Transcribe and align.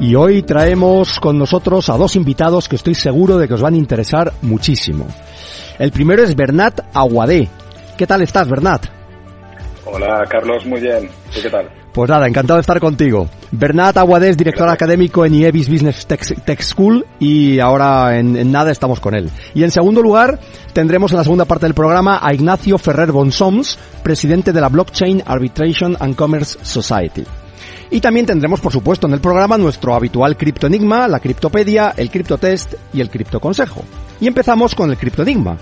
Y 0.00 0.14
hoy 0.14 0.42
traemos 0.42 1.18
con 1.18 1.38
nosotros 1.38 1.88
a 1.88 1.96
dos 1.96 2.14
invitados 2.14 2.68
que 2.68 2.76
estoy 2.76 2.94
seguro 2.94 3.36
de 3.36 3.48
que 3.48 3.54
os 3.54 3.62
van 3.62 3.74
a 3.74 3.78
interesar 3.78 4.32
muchísimo. 4.42 5.06
El 5.76 5.90
primero 5.90 6.22
es 6.22 6.36
Bernat 6.36 6.80
Aguadé. 6.94 7.48
¿Qué 7.96 8.06
tal 8.06 8.22
estás, 8.22 8.48
Bernat? 8.48 8.86
Hola, 9.84 10.24
Carlos, 10.30 10.64
muy 10.66 10.80
bien. 10.80 11.08
¿Tú 11.34 11.40
qué 11.42 11.50
tal? 11.50 11.68
Pues 11.92 12.08
nada, 12.08 12.28
encantado 12.28 12.58
de 12.58 12.60
estar 12.60 12.78
contigo. 12.78 13.28
Bernat 13.50 13.96
Aguadé 13.96 14.28
es 14.28 14.36
director 14.36 14.68
académico 14.68 15.26
en 15.26 15.34
IEBIS 15.34 15.68
Business 15.68 16.06
Tech, 16.06 16.62
School 16.62 17.04
y 17.18 17.58
ahora 17.58 18.18
en, 18.18 18.36
en, 18.36 18.52
nada 18.52 18.70
estamos 18.70 19.00
con 19.00 19.16
él. 19.16 19.28
Y 19.52 19.64
en 19.64 19.72
segundo 19.72 20.00
lugar, 20.00 20.38
tendremos 20.72 21.10
en 21.10 21.18
la 21.18 21.24
segunda 21.24 21.44
parte 21.44 21.66
del 21.66 21.74
programa 21.74 22.20
a 22.22 22.32
Ignacio 22.32 22.78
Ferrer 22.78 23.10
Bonsoms, 23.10 23.76
presidente 24.04 24.52
de 24.52 24.60
la 24.60 24.68
Blockchain 24.68 25.24
Arbitration 25.26 25.96
and 25.98 26.14
Commerce 26.14 26.56
Society. 26.62 27.24
Y 27.90 28.00
también 28.00 28.26
tendremos, 28.26 28.60
por 28.60 28.72
supuesto, 28.72 29.06
en 29.06 29.14
el 29.14 29.20
programa 29.20 29.56
nuestro 29.56 29.94
habitual 29.94 30.36
criptoenigma, 30.36 31.08
la 31.08 31.20
criptopedia, 31.20 31.94
el 31.96 32.10
criptotest 32.10 32.74
y 32.92 33.00
el 33.00 33.08
criptoconsejo. 33.10 33.82
Y 34.20 34.26
empezamos 34.26 34.74
con 34.74 34.90
el 34.90 34.98
criptoenigma. 34.98 35.56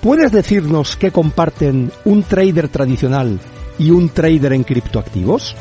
¿Puedes 0.00 0.32
decirnos 0.32 0.96
qué 0.96 1.10
comparten 1.10 1.92
un 2.04 2.22
trader 2.22 2.68
tradicional 2.68 3.38
y 3.78 3.90
un 3.90 4.08
trader 4.08 4.54
en 4.54 4.64
criptoactivos? 4.64 5.54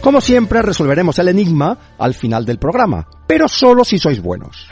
Como 0.00 0.20
siempre, 0.20 0.62
resolveremos 0.62 1.18
el 1.18 1.28
enigma 1.28 1.76
al 1.98 2.14
final 2.14 2.46
del 2.46 2.58
programa, 2.58 3.06
pero 3.26 3.48
solo 3.48 3.84
si 3.84 3.98
sois 3.98 4.22
buenos. 4.22 4.68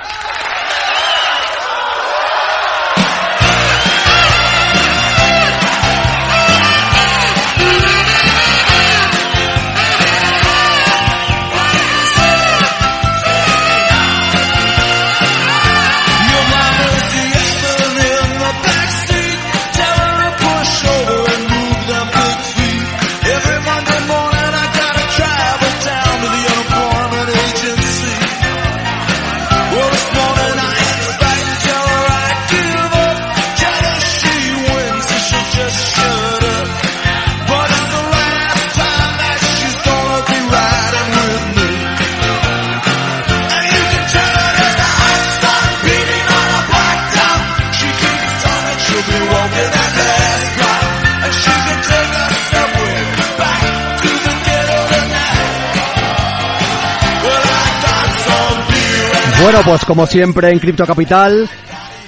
Como 59.85 60.07
siempre 60.07 60.51
en 60.51 60.59
Crypto 60.59 60.87
Capital 60.87 61.49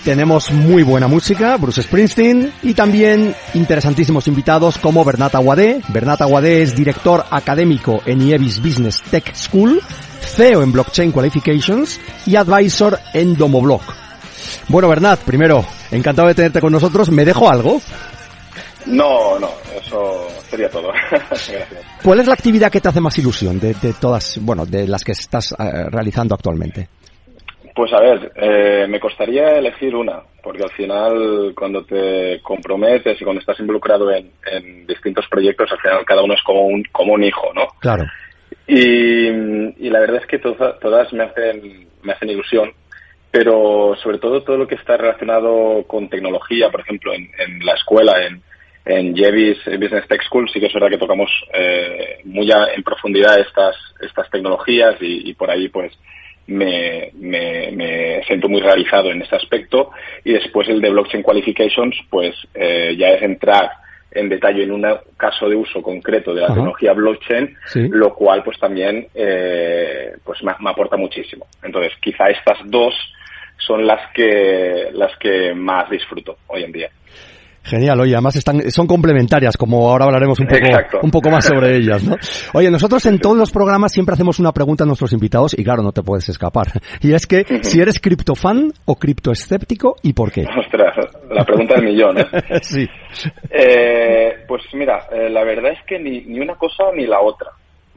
tenemos 0.05 0.51
muy 0.51 0.83
buena 0.83 1.07
música, 1.07 1.57
Bruce 1.57 1.83
Springsteen, 1.83 2.53
y 2.63 2.75
también 2.75 3.35
interesantísimos 3.55 4.27
invitados 4.27 4.79
como 4.79 5.05
Bernat 5.05 5.35
Aguadé. 5.35 5.81
Bernat 5.89 6.23
Aguadé 6.23 6.63
es 6.63 6.75
director 6.75 7.25
académico 7.31 8.01
en 8.07 8.23
IEBIS 8.23 8.61
Business 8.61 9.03
Tech 9.11 9.35
School, 9.35 9.81
CEO 10.21 10.63
en 10.63 10.73
Blockchain 10.73 11.13
Qualifications 11.13 12.01
y 12.27 12.37
advisor 12.37 12.99
en 13.13 13.37
Domoblock. 13.37 13.83
Bueno, 14.69 14.89
Bernat, 14.89 15.21
primero, 15.21 15.65
encantado 15.91 16.29
de 16.29 16.35
tenerte 16.35 16.61
con 16.61 16.73
nosotros. 16.73 17.11
¿Me 17.11 17.25
dejo 17.25 17.51
algo? 17.51 17.81
No, 18.87 19.39
no, 19.39 19.51
eso 19.81 20.27
sería 20.49 20.71
todo. 20.71 20.91
¿Cuál 22.03 22.21
es 22.21 22.27
la 22.27 22.35
actividad 22.35 22.71
que 22.71 22.81
te 22.81 22.89
hace 22.89 23.01
más 23.01 23.19
ilusión 23.19 23.61
de, 23.61 23.75
de 23.75 23.93
todas, 23.95 24.39
bueno, 24.41 24.65
de 24.65 24.87
las 24.87 25.05
que 25.05 25.13
estás 25.13 25.53
uh, 25.53 25.91
realizando 25.91 26.35
actualmente? 26.35 26.89
Pues 27.79 27.93
a 27.93 28.01
ver, 28.01 28.33
eh, 28.35 28.87
me 28.89 28.99
costaría 28.99 29.57
elegir 29.57 29.95
una, 29.95 30.21
porque 30.43 30.65
al 30.65 30.73
final 30.73 31.53
cuando 31.55 31.85
te 31.85 32.41
comprometes 32.43 33.21
y 33.21 33.23
cuando 33.23 33.39
estás 33.39 33.61
involucrado 33.61 34.11
en, 34.11 34.33
en 34.51 34.85
distintos 34.85 35.29
proyectos, 35.29 35.71
al 35.71 35.79
final 35.79 36.05
cada 36.05 36.25
uno 36.25 36.35
es 36.35 36.43
como 36.43 36.67
un, 36.67 36.83
como 36.91 37.13
un 37.13 37.23
hijo, 37.23 37.53
¿no? 37.55 37.69
Claro. 37.79 38.05
Y, 38.67 39.29
y 39.29 39.91
la 39.91 40.01
verdad 40.01 40.23
es 40.23 40.27
que 40.27 40.41
to 40.41 40.57
todas 40.81 41.13
me 41.13 41.23
hacen, 41.23 41.87
me 42.03 42.15
hacen 42.15 42.31
ilusión, 42.31 42.73
pero 43.31 43.95
sobre 44.03 44.19
todo 44.19 44.43
todo 44.43 44.57
lo 44.57 44.67
que 44.67 44.75
está 44.75 44.97
relacionado 44.97 45.85
con 45.87 46.09
tecnología, 46.09 46.71
por 46.71 46.81
ejemplo, 46.81 47.15
en, 47.15 47.31
en 47.39 47.65
la 47.65 47.75
escuela, 47.75 48.27
en, 48.27 48.43
en 48.87 49.15
Jevis 49.15 49.59
Business 49.67 50.09
Tech 50.09 50.25
School, 50.25 50.51
sí 50.53 50.59
que 50.59 50.67
es 50.67 50.75
verdad 50.75 50.91
que 50.91 50.99
tocamos 50.99 51.31
eh, 51.55 52.23
muy 52.25 52.51
a, 52.51 52.73
en 52.75 52.83
profundidad 52.83 53.39
estas, 53.39 53.77
estas 54.01 54.29
tecnologías 54.31 54.97
y, 55.01 55.31
y 55.31 55.35
por 55.35 55.49
ahí 55.49 55.69
pues 55.69 55.93
me, 56.49 57.11
me, 57.15 57.71
me, 57.73 58.23
siento 58.25 58.49
muy 58.49 58.61
realizado 58.61 59.11
en 59.11 59.23
este 59.23 59.37
aspecto 59.37 59.91
y 60.25 60.33
después 60.33 60.69
el 60.69 60.81
de 60.81 60.91
Blockchain 60.91 61.23
Qualifications 61.23 61.95
pues 62.11 62.35
eh, 62.55 62.97
ya 62.99 63.09
es 63.09 63.23
entrar 63.23 63.71
en 64.11 64.31
detalle 64.31 64.65
en 64.65 64.73
un 64.73 64.87
caso 65.17 65.49
de 65.49 65.57
uso 65.57 65.83
concreto 65.83 66.33
de 66.33 66.41
la 66.41 66.47
Ajá. 66.47 66.55
tecnología 66.55 66.95
blockchain, 66.95 67.55
sí. 67.67 67.89
lo 67.91 68.15
cual 68.15 68.43
pues 68.43 68.59
también 68.59 69.07
eh, 69.15 70.15
pues 70.25 70.43
me, 70.43 70.55
me, 70.61 70.71
aporta 70.71 70.97
muchísimo. 70.97 71.47
Entonces 71.63 71.93
quizá 72.01 72.31
estas 72.31 72.59
dos 72.65 72.95
son 73.59 73.87
las 73.87 74.11
que 74.15 74.89
las 74.93 75.15
que 75.19 75.53
más 75.55 75.91
disfruto 75.91 76.39
hoy 76.47 76.65
en 76.65 76.73
día. 76.73 76.91
Genial, 77.69 78.01
oye, 78.01 78.15
además 78.15 78.35
están, 78.37 78.71
son 78.71 78.87
complementarias, 78.87 79.57
como 79.59 79.91
ahora 79.91 80.07
hablaremos 80.07 80.41
un 80.41 80.47
poco, 80.47 80.99
un 81.03 81.11
poco 81.11 81.31
más 81.31 81.45
sobre 81.45 81.77
ellas, 81.77 82.03
¿no? 82.03 82.17
Oye, 82.55 82.71
nosotros 82.71 83.05
en 83.05 83.19
todos 83.19 83.37
los 83.37 83.51
programas 83.51 83.93
siempre 83.93 84.15
hacemos 84.15 84.39
una 84.39 84.53
pregunta 84.53 84.85
a 84.85 84.87
nuestros 84.87 85.13
invitados 85.13 85.55
y 85.59 85.63
claro, 85.63 85.83
no 85.83 85.93
te 85.93 86.03
puedes 86.03 86.29
escapar. 86.29 86.67
Y 87.01 87.13
es 87.13 87.27
que, 87.27 87.45
si 87.63 87.81
eres 87.81 88.01
criptofan 88.01 88.73
o 88.87 88.97
criptoescéptico 88.97 89.97
y 90.03 90.15
por 90.15 90.33
qué. 90.33 90.47
Ostras, 90.59 90.95
la 91.31 91.45
pregunta 91.45 91.75
del 91.75 91.85
millón, 91.85 92.19
¿eh? 92.19 92.27
sí. 92.63 92.89
Eh, 93.51 94.45
pues 94.49 94.63
mira, 94.73 95.07
eh, 95.13 95.29
la 95.29 95.45
verdad 95.45 95.73
es 95.73 95.85
que 95.87 95.99
ni, 95.99 96.23
ni 96.23 96.41
una 96.41 96.55
cosa 96.55 96.85
ni 96.95 97.07
la 97.07 97.21
otra 97.21 97.51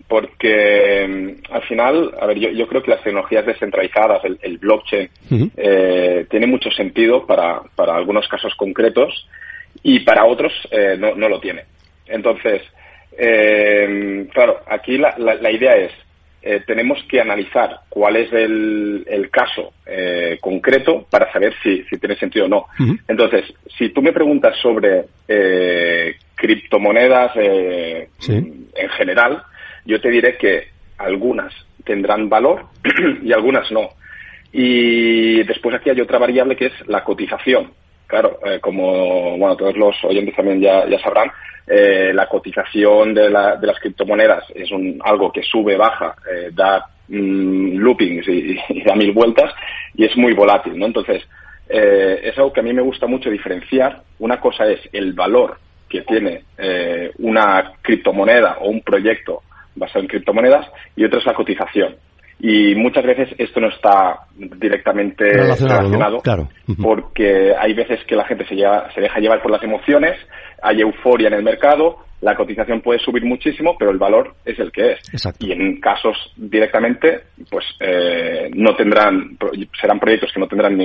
porque 0.08 1.08
mm, 1.08 1.54
al 1.54 1.64
final, 1.64 2.12
a 2.20 2.26
ver, 2.26 2.38
yo, 2.38 2.50
yo, 2.50 2.68
creo 2.68 2.84
que 2.84 2.92
las 2.92 3.02
tecnologías 3.02 3.46
descentralizadas, 3.46 4.24
el, 4.26 4.38
el 4.42 4.58
blockchain, 4.58 5.10
uh 5.32 5.36
-huh. 5.36 5.52
eh, 5.56 6.26
tiene 6.30 6.48
mucho 6.48 6.70
sentido 6.70 7.26
para, 7.26 7.62
para 7.76 7.96
algunos 7.96 8.28
casos 8.28 8.54
concretos 8.56 9.26
y 9.84 10.00
para 10.02 10.26
otros 10.26 10.54
eh, 10.72 10.96
no, 10.98 11.16
no, 11.16 11.30
lo 11.30 11.40
tiene. 11.40 11.64
Entonces, 12.08 12.62
eh, 13.18 14.28
claro, 14.34 14.60
aquí 14.68 14.98
la, 14.98 15.16
la, 15.18 15.36
la, 15.36 15.52
idea 15.52 15.76
es, 15.76 15.92
eh, 16.44 16.64
tenemos 16.66 16.98
que 17.08 17.22
analizar 17.22 17.82
cuál 17.88 18.16
es 18.16 18.34
el, 18.34 19.30
caso 19.32 19.74
eh, 19.86 20.40
concreto 20.42 21.06
para 21.10 21.32
saber 21.32 21.54
si, 21.62 21.84
tiene 22.00 22.16
sentido 22.16 22.46
o 22.46 22.50
no. 22.50 22.66
Entonces, 23.08 23.54
si 23.78 23.90
tú 23.90 24.02
me 24.02 24.12
preguntas 24.12 24.58
sobre 24.62 25.06
eh, 25.28 26.16
criptomonedas 26.36 27.36
en 27.36 28.90
general, 28.98 29.44
yo 29.86 30.02
te 30.02 30.10
diré 30.10 30.36
que 30.38 30.68
algunas 30.98 31.54
tendrán 31.86 32.28
valor 32.28 32.66
y 33.24 33.32
algunas 33.32 33.72
no. 33.72 33.90
Y 34.52 35.44
después 35.44 35.76
aquí 35.76 35.92
hay 35.92 36.02
otra 36.02 36.18
variable 36.18 36.56
que 36.56 36.68
es 36.68 36.88
la 36.88 37.04
cotización. 37.04 37.72
Claro, 38.12 38.40
como 38.60 39.38
bueno 39.38 39.56
todos 39.56 39.78
los 39.78 39.96
oyentes 40.04 40.36
también 40.36 40.60
ya, 40.60 40.86
ya 40.86 41.00
sabrán, 41.00 41.32
eh, 41.74 42.12
la 42.14 42.28
cotización 42.28 43.14
de, 43.14 43.30
las 43.30 43.80
criptomonedas 43.80 44.44
es 44.54 44.70
un, 44.72 45.00
algo 45.06 45.32
que 45.32 45.42
sube, 45.42 45.78
baja, 45.78 46.16
eh, 46.30 46.50
da 46.52 46.86
mm, 47.08 47.78
loopings 47.78 48.28
y, 48.28 48.84
da 48.84 48.94
mil 48.94 49.14
vueltas 49.14 49.54
y 49.96 50.04
es 50.04 50.18
muy 50.18 50.34
volátil, 50.34 50.78
¿no? 50.78 50.88
Entonces, 50.88 51.24
eh, 51.70 52.20
es 52.24 52.38
algo 52.38 52.52
que 52.52 52.60
a 52.60 52.64
mí 52.64 52.74
me 52.74 52.82
gusta 52.82 53.08
mucho 53.08 53.30
diferenciar. 53.30 54.02
Una 54.20 54.40
cosa 54.42 54.66
es 54.66 54.82
el 54.92 55.14
valor 55.14 55.60
que 55.88 56.02
tiene 56.02 56.44
una 57.20 57.74
criptomoneda 57.82 58.58
o 58.62 58.70
un 58.70 58.82
proyecto 58.82 59.42
basado 59.76 60.00
en 60.02 60.08
criptomonedas 60.08 60.68
y 60.96 61.04
otra 61.04 61.20
es 61.20 61.26
la 61.26 61.34
cotización. 61.34 61.96
Y 62.44 62.74
muchas 62.74 63.06
veces 63.06 63.30
esto 63.38 63.60
no 63.60 63.70
está 63.70 64.22
directamente 64.36 65.26
relacionado, 65.26 66.22
claro. 66.22 66.50
porque 66.82 67.54
hay 67.56 67.74
veces 67.74 68.04
que 68.06 68.16
la 68.16 68.26
gente 68.26 68.46
se, 68.46 68.56
se 68.56 69.02
deja 69.02 69.20
llevar 69.20 69.44
por 69.44 69.52
las 69.52 69.62
emociones, 69.62 70.18
hay 70.62 70.82
euforia 70.82 71.28
en 71.28 71.36
el 71.36 71.44
mercado, 71.44 71.98
la 72.22 72.36
cotización 72.36 72.82
puede 72.82 73.00
subir 73.00 73.26
muchísimo, 73.26 73.76
pero 73.78 73.92
el 73.92 73.98
valor 73.98 74.36
es 74.46 74.58
el 74.60 74.72
que 74.72 74.94
es. 74.94 75.00
Y 75.40 75.52
en 75.52 75.80
casos 75.80 76.16
directamente, 76.36 77.26
pues 77.50 77.66
eh, 77.80 78.50
no 78.54 78.76
tendrán, 78.76 79.38
serán 79.80 80.00
proyectos 80.00 80.32
que 80.32 80.40
no 80.40 80.48
tendrán 80.48 80.78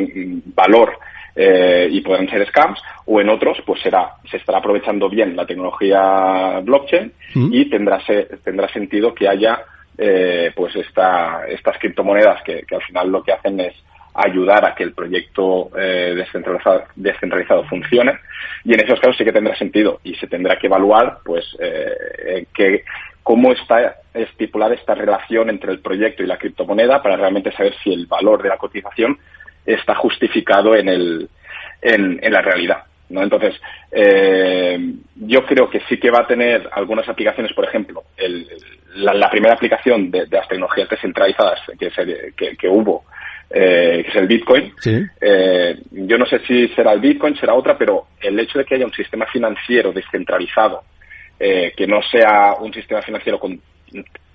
valor 0.55 0.99
eh, 1.35 1.89
y 1.91 2.01
podrán 2.01 2.29
ser 2.29 2.47
scams, 2.49 2.81
o 3.05 3.21
en 3.21 3.29
otros, 3.29 3.59
pues 3.67 3.83
será, 3.83 4.13
se 4.31 4.39
estará 4.39 4.59
aprovechando 4.59 5.09
bien 5.11 5.37
la 5.37 5.47
tecnología 5.47 6.61
blockchain 6.63 7.13
y 7.35 7.69
tendrá, 7.69 8.01
tendrá 8.43 8.69
sentido 8.73 9.15
que 9.15 9.29
haya 9.29 9.63
eh, 9.99 10.53
pues 10.55 10.75
esta, 10.77 11.47
estas 11.49 11.79
criptomonedas 11.79 12.43
que, 12.43 12.65
al 12.71 12.83
final 12.83 13.11
lo 13.11 13.23
que 13.23 13.33
hacen 13.33 13.59
es 13.61 13.75
ayudar 14.15 14.65
a 14.65 14.75
que 14.75 14.83
el 14.83 14.93
proyecto 14.93 15.71
eh, 15.77 16.15
descentralizado, 16.17 16.85
descentralizado 16.95 17.65
funcione 17.65 18.19
y 18.65 18.73
en 18.75 18.81
esos 18.81 18.99
casos 18.99 19.17
sí 19.17 19.25
que 19.25 19.33
tendrá 19.33 19.55
sentido 19.57 20.01
y 20.05 20.15
se 20.15 20.27
tendrá 20.27 20.57
que 20.59 20.69
evaluar 20.69 21.19
pues 21.25 21.45
eh, 21.61 22.47
que 22.55 22.85
cómo 23.23 23.53
está 23.53 23.97
estipulada 24.15 24.75
esta 24.75 24.95
relación 24.95 25.51
entre 25.51 25.73
el 25.73 25.81
proyecto 25.81 26.23
y 26.23 26.27
la 26.27 26.39
criptomoneda 26.39 27.03
para 27.03 27.17
realmente 27.17 27.53
saber 27.53 27.75
si 27.85 27.93
el 27.93 28.07
valor 28.07 28.43
de 28.43 28.49
la 28.49 28.57
cotización 28.57 29.19
está 29.67 29.95
justificado 29.95 30.75
en 30.75 30.89
el 30.89 31.29
en 31.83 32.33
la 32.33 32.41
realidad 32.41 32.85
¿no? 33.09 33.23
Entonces, 33.23 33.55
eh, 33.91 34.95
yo 35.15 35.45
creo 35.47 35.71
que 35.71 35.81
sí 35.89 35.99
que 35.99 36.11
va 36.11 36.21
a 36.21 36.27
tener 36.27 36.69
algunas 36.73 37.09
aplicaciones, 37.09 37.53
por 37.53 37.65
ejemplo, 37.65 38.05
el, 38.17 38.49
la, 38.97 39.31
primera 39.31 39.55
aplicación 39.55 40.11
de, 40.11 40.27
las 40.31 40.49
tecnologías 40.49 40.89
descentralizadas 40.89 41.61
que, 41.79 42.57
que, 42.57 42.69
hubo, 42.69 43.05
eh, 43.51 44.03
que 44.05 44.11
es 44.11 44.17
el 44.17 44.27
Bitcoin. 44.27 44.73
Eh, 45.21 45.79
yo 45.91 46.19
no 46.19 46.27
sé 46.27 46.41
si 46.47 46.69
será 46.69 46.93
el 46.93 47.01
Bitcoin, 47.01 47.37
será 47.37 47.55
otra, 47.55 47.77
pero 47.77 48.07
el 48.21 48.39
hecho 48.39 48.59
de 48.59 48.65
que 48.65 48.77
haya 48.77 48.87
un 48.87 48.93
sistema 48.93 49.27
financiero 49.27 49.93
descentralizado, 49.93 50.85
que 51.39 51.87
no 51.87 52.01
sea 52.11 52.55
un 52.61 52.73
sistema 52.73 53.03
financiero 53.03 53.39
con 53.39 53.61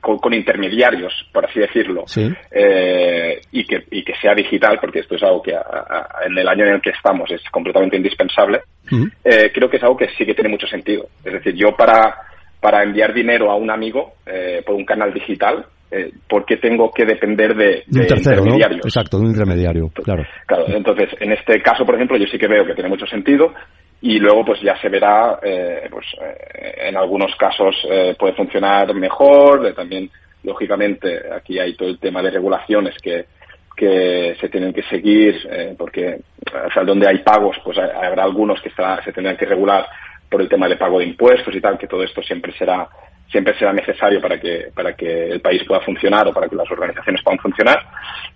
con, 0.01 0.33
intermediarios, 0.33 1.13
por 1.31 1.45
así 1.45 1.59
decirlo, 1.59 2.05
eh, 2.49 3.39
y, 3.51 3.63
que, 3.65 3.83
y 3.91 4.03
que 4.03 4.15
sea 4.19 4.33
digital, 4.33 4.79
porque 4.81 4.99
esto 4.99 5.15
es 5.15 5.23
algo 5.23 5.41
que 5.41 5.51
en 5.51 6.37
el 6.37 6.47
año 6.47 6.65
en 6.65 6.73
el 6.73 6.81
que 6.81 6.89
estamos 6.89 7.29
es 7.29 7.41
completamente 7.51 7.97
indispensable, 7.97 8.61
eh, 9.23 9.51
creo 9.53 9.69
que 9.69 9.77
es 9.77 9.83
algo 9.83 9.95
que 9.95 10.09
sí 10.17 10.25
que 10.25 10.33
tiene 10.33 10.49
mucho 10.49 10.67
sentido. 10.67 11.07
Es 11.23 11.33
decir, 11.33 11.53
yo 11.53 11.75
para, 11.77 12.15
para 12.61 12.83
enviar 12.83 13.13
dinero 13.13 13.51
a 13.51 13.55
un 13.55 13.69
amigo 13.69 14.13
eh, 14.25 14.63
por 14.65 14.75
un 14.75 14.85
canal 14.85 15.13
digital, 15.13 15.65
¿por 16.29 16.45
qué 16.45 16.55
tengo 16.55 16.89
que 16.89 17.03
depender 17.03 17.53
de, 17.53 17.83
un 17.91 18.07
tercero, 18.07 18.37
intermediarios? 18.37 18.85
Exacto, 18.85 19.17
de 19.17 19.23
un 19.23 19.31
intermediario, 19.31 19.89
claro. 19.89 20.23
Claro, 20.45 20.63
entonces, 20.67 21.09
en 21.19 21.33
este 21.33 21.61
caso, 21.61 21.85
por 21.85 21.95
ejemplo, 21.95 22.17
yo 22.17 22.27
sí 22.27 22.37
que 22.37 22.47
veo 22.47 22.65
que 22.65 22.75
tiene 22.75 22.87
mucho 22.89 23.05
sentido 23.07 23.51
y 24.01 24.19
luego 24.19 24.43
pues 24.43 24.59
ya 24.61 24.75
se 24.81 24.89
verá 24.89 25.39
eh, 25.43 25.87
pues 25.89 26.05
eh, 26.19 26.87
en 26.89 26.97
algunos 26.97 27.35
casos 27.35 27.75
eh, 27.89 28.15
puede 28.17 28.33
funcionar 28.33 28.93
mejor 28.95 29.73
también 29.75 30.09
lógicamente 30.43 31.21
aquí 31.31 31.59
hay 31.59 31.75
todo 31.75 31.89
el 31.89 31.99
tema 31.99 32.21
de 32.21 32.31
regulaciones 32.31 32.95
que 33.01 33.25
que 33.77 34.35
se 34.39 34.49
tienen 34.49 34.73
que 34.73 34.83
seguir 34.83 35.75
porque 35.77 36.19
o 36.45 36.71
sea, 36.73 36.83
donde 36.83 37.07
hay 37.07 37.19
pagos 37.19 37.57
pues 37.63 37.77
habrá 37.77 38.23
algunos 38.23 38.59
que 38.61 38.69
se 38.69 39.13
tendrán 39.13 39.37
que 39.37 39.45
regular 39.45 39.85
por 40.31 40.41
el 40.41 40.49
tema 40.49 40.67
de 40.69 40.77
pago 40.77 40.97
de 40.99 41.05
impuestos 41.05 41.53
y 41.53 41.59
tal 41.61 41.77
que 41.77 41.87
todo 41.87 42.03
esto 42.03 42.23
siempre 42.23 42.53
será 42.57 42.87
siempre 43.31 43.57
será 43.57 43.71
necesario 43.71 44.19
para 44.19 44.39
que, 44.39 44.71
para 44.75 44.93
que 44.93 45.29
el 45.29 45.39
país 45.39 45.63
pueda 45.63 45.79
funcionar 45.81 46.27
o 46.27 46.33
para 46.33 46.49
que 46.49 46.55
las 46.55 46.69
organizaciones 46.69 47.23
puedan 47.23 47.39
funcionar. 47.39 47.79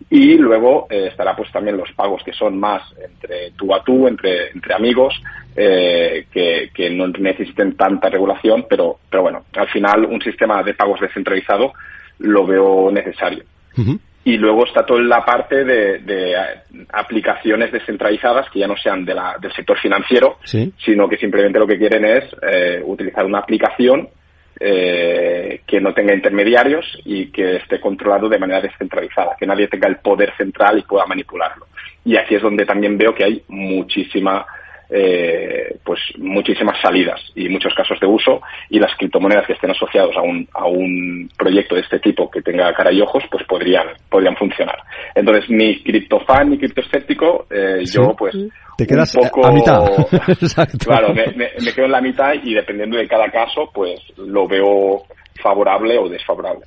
Y 0.09 0.37
luego 0.37 0.87
eh, 0.89 1.07
estará 1.11 1.35
pues 1.35 1.51
también 1.51 1.75
los 1.75 1.91
pagos 1.91 2.23
que 2.23 2.31
son 2.31 2.57
más 2.57 2.81
entre 3.03 3.51
tú 3.51 3.75
a 3.75 3.83
tú, 3.83 4.07
entre, 4.07 4.51
entre 4.51 4.73
amigos, 4.73 5.13
eh, 5.55 6.27
que, 6.31 6.69
que 6.73 6.89
no 6.89 7.07
necesiten 7.07 7.75
tanta 7.75 8.09
regulación, 8.09 8.65
pero, 8.69 8.99
pero 9.09 9.23
bueno, 9.23 9.43
al 9.57 9.67
final 9.67 10.05
un 10.05 10.21
sistema 10.21 10.63
de 10.63 10.73
pagos 10.73 11.01
descentralizado 11.01 11.73
lo 12.19 12.45
veo 12.45 12.89
necesario. 12.91 13.43
Y 14.25 14.37
luego 14.37 14.65
está 14.65 14.85
toda 14.85 15.01
la 15.01 15.23
parte 15.23 15.63
de, 15.63 15.99
de, 15.99 16.35
aplicaciones 16.91 17.71
descentralizadas 17.71 18.49
que 18.49 18.59
ya 18.59 18.67
no 18.67 18.75
sean 18.75 19.05
de 19.05 19.13
la, 19.13 19.37
del 19.39 19.53
sector 19.53 19.77
financiero, 19.79 20.39
sino 20.43 21.07
que 21.07 21.17
simplemente 21.17 21.59
lo 21.59 21.67
que 21.67 21.77
quieren 21.77 22.03
es 22.03 22.23
eh, 22.41 22.81
utilizar 22.83 23.23
una 23.23 23.39
aplicación 23.39 24.09
eh, 24.59 25.61
que 25.67 25.79
no 25.79 25.93
tenga 25.93 26.13
intermediarios 26.13 26.85
y 27.05 27.27
que 27.27 27.57
esté 27.57 27.79
controlado 27.79 28.27
de 28.27 28.39
manera 28.39 28.61
descentralizada, 28.61 29.35
que 29.37 29.45
nadie 29.45 29.67
tenga 29.67 29.87
el 29.87 29.97
poder 29.97 30.33
central 30.37 30.79
y 30.79 30.83
pueda 30.83 31.05
manipularlo. 31.05 31.67
Y 32.03 32.17
aquí 32.17 32.35
es 32.35 32.41
donde 32.41 32.65
también 32.65 32.97
veo 32.97 33.13
que 33.13 33.25
hay 33.25 33.43
muchísima 33.47 34.45
eh, 34.89 35.77
pues 35.83 35.99
muchísimas 36.17 36.79
salidas 36.81 37.19
y 37.35 37.49
muchos 37.49 37.73
casos 37.73 37.99
de 37.99 38.07
uso 38.07 38.41
y 38.69 38.79
las 38.79 38.95
criptomonedas 38.97 39.47
que 39.47 39.53
estén 39.53 39.71
asociados 39.71 40.15
a 40.15 40.21
un, 40.21 40.47
a 40.53 40.65
un 40.65 41.29
proyecto 41.37 41.75
de 41.75 41.81
este 41.81 41.99
tipo 41.99 42.29
que 42.29 42.41
tenga 42.41 42.73
cara 42.73 42.91
y 42.93 43.01
ojos 43.01 43.23
pues 43.31 43.43
podrían 43.45 43.87
podrían 44.09 44.35
funcionar. 44.35 44.77
Entonces 45.13 45.49
ni 45.49 45.81
criptofan 45.81 46.49
ni 46.49 46.57
criptoescéptico 46.57 47.47
eh, 47.49 47.83
yo 47.85 48.15
pues 48.17 48.35
te 48.77 48.85
quedas 48.85 49.15
a 49.15 49.51
mitad. 49.51 49.83
Claro 50.85 51.13
me, 51.13 51.25
me 51.35 51.73
quedo 51.73 51.85
en 51.85 51.91
la 51.91 52.01
mitad 52.01 52.33
y 52.43 52.53
dependiendo 52.53 52.97
de 52.97 53.07
cada 53.07 53.29
caso 53.29 53.69
pues 53.73 53.99
lo 54.17 54.47
veo 54.47 55.03
favorable 55.45 55.99
o 55.99 56.09
desfavorable. 56.09 56.65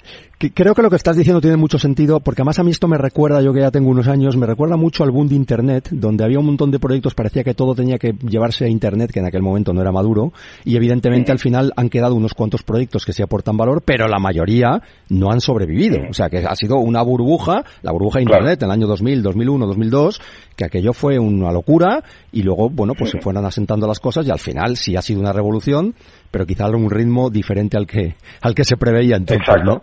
Creo 0.55 0.73
que 0.73 0.83
lo 0.83 0.89
que 0.89 0.95
estás 0.95 1.17
diciendo 1.17 1.41
tiene 1.41 1.57
mucho 1.57 1.81
sentido, 1.81 2.21
porque 2.21 2.43
además 2.43 2.61
a 2.61 2.63
mí 2.63 2.71
esto 2.71 2.87
me 2.87 2.97
recuerda, 2.97 3.43
yo 3.43 3.53
que 3.53 3.59
ya 3.59 3.73
tengo 3.73 3.91
unos 3.91 4.07
años, 4.07 4.37
me 4.37 4.47
recuerda 4.47 4.77
mucho 4.77 5.03
al 5.03 5.11
boom 5.11 5.27
de 5.27 5.35
Internet, 5.35 5.89
donde 5.91 6.23
había 6.23 6.39
un 6.39 6.47
montón 6.47 6.71
de 6.71 6.79
proyectos, 6.79 7.17
parecía 7.17 7.43
que 7.43 7.55
todo 7.55 7.75
tenía 7.75 7.99
que 7.99 8.13
llevarse 8.13 8.65
a 8.65 8.69
Internet, 8.69 9.11
que 9.13 9.19
en 9.19 9.27
aquel 9.27 9.43
momento 9.43 9.73
no 9.73 9.81
era 9.81 9.91
maduro, 9.91 10.33
y 10.65 10.77
evidentemente 10.77 11.33
al 11.33 11.41
final 11.41 11.73
han 11.75 11.89
quedado 11.89 12.15
unos 12.15 12.35
cuantos 12.35 12.63
proyectos 12.63 13.05
que 13.05 13.13
se 13.13 13.25
aportan 13.25 13.57
valor, 13.57 13.83
pero 13.85 14.07
la 14.07 14.21
mayoría 14.21 14.81
no 15.09 15.33
han 15.33 15.41
sobrevivido. 15.41 15.99
O 16.09 16.15
sea 16.15 16.31
que 16.31 16.39
ha 16.39 16.55
sido 16.55 16.77
una 16.77 17.03
burbuja, 17.03 17.65
la 17.83 17.91
burbuja 17.91 18.21
de 18.21 18.25
Internet 18.25 18.63
en 18.63 18.67
el 18.67 18.73
año 18.73 18.87
2000, 18.87 19.25
2001, 19.25 19.67
2002, 19.67 20.21
que 20.55 20.65
aquello 20.65 20.93
fue 20.93 21.19
una 21.19 21.51
locura, 21.51 22.05
y 22.31 22.43
luego, 22.43 22.71
bueno, 22.71 22.93
pues 22.97 23.11
se 23.11 23.21
fueron 23.21 23.45
asentando 23.45 23.89
las 23.89 23.99
cosas, 23.99 24.25
y 24.25 24.31
al 24.31 24.39
final 24.39 24.77
sí 24.77 24.95
ha 24.95 25.03
sido 25.03 25.19
una 25.19 25.33
revolución, 25.33 25.97
pero 26.31 26.47
quizá 26.47 26.67
a 26.67 26.71
un 26.71 26.91
ritmo 26.91 27.31
diferente 27.31 27.77
al 27.77 27.87
que, 27.87 28.15
al 28.43 28.55
que 28.55 28.65
se 28.65 28.77
preveía 28.77 29.17
entonces, 29.17 29.63
¿no? 29.65 29.83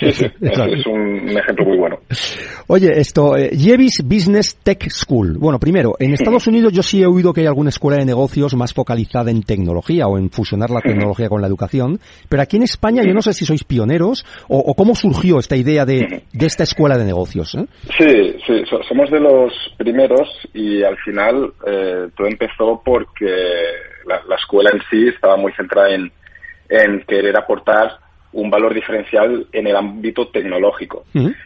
Sí, 0.00 0.12
sí, 0.12 0.26
Es, 0.40 0.86
un 0.86 1.28
ejemplo 1.28 1.66
muy 1.66 1.78
bueno. 1.78 1.98
Oye, 2.66 2.98
esto, 2.98 3.36
eh, 3.36 3.50
Yevis 3.50 4.02
Business 4.04 4.56
Tech 4.62 4.88
School. 4.90 5.38
Bueno, 5.38 5.58
primero, 5.58 5.94
en 5.98 6.14
Estados 6.14 6.46
Unidos 6.46 6.72
yo 6.72 6.82
sí 6.82 7.02
he 7.02 7.06
oído 7.06 7.32
que 7.32 7.42
hay 7.42 7.46
alguna 7.46 7.70
escuela 7.70 7.98
de 7.98 8.04
negocios 8.04 8.54
más 8.54 8.72
focalizada 8.72 9.30
en 9.30 9.42
tecnología 9.42 10.06
o 10.06 10.18
en 10.18 10.30
fusionar 10.30 10.70
la 10.70 10.80
tecnología 10.80 11.28
con 11.28 11.40
la 11.40 11.46
educación, 11.46 11.98
pero 12.28 12.42
aquí 12.42 12.56
en 12.56 12.64
España 12.64 13.02
yo 13.04 13.14
no 13.14 13.22
sé 13.22 13.32
si 13.32 13.44
sois 13.44 13.64
pioneros 13.64 14.24
o, 14.48 14.74
cómo 14.74 14.94
surgió 14.94 15.38
esta 15.38 15.56
idea 15.56 15.84
de, 15.84 16.24
esta 16.38 16.64
escuela 16.64 16.98
de 16.98 17.04
negocios. 17.04 17.54
¿eh? 17.54 17.66
Sí, 17.98 18.36
sí, 18.46 18.64
somos 18.88 19.10
de 19.10 19.20
los 19.20 19.52
primeros 19.76 20.28
y 20.54 20.82
al 20.82 20.96
final 20.98 21.52
eh, 21.66 22.08
todo 22.16 22.26
empezó 22.26 22.82
porque 22.84 23.26
la, 24.06 24.36
escuela 24.36 24.70
en 24.70 24.80
sí 24.90 25.08
estaba 25.08 25.36
muy 25.36 25.52
centrada 25.52 25.90
en, 25.90 26.12
en 26.68 27.00
querer 27.02 27.36
aportar 27.36 27.98
un 28.32 28.50
valor 28.50 28.72
diferencial 28.72 29.46
en 29.52 29.66
el 29.66 29.76
ámbito 29.76 30.28
tecnológico. 30.28 31.04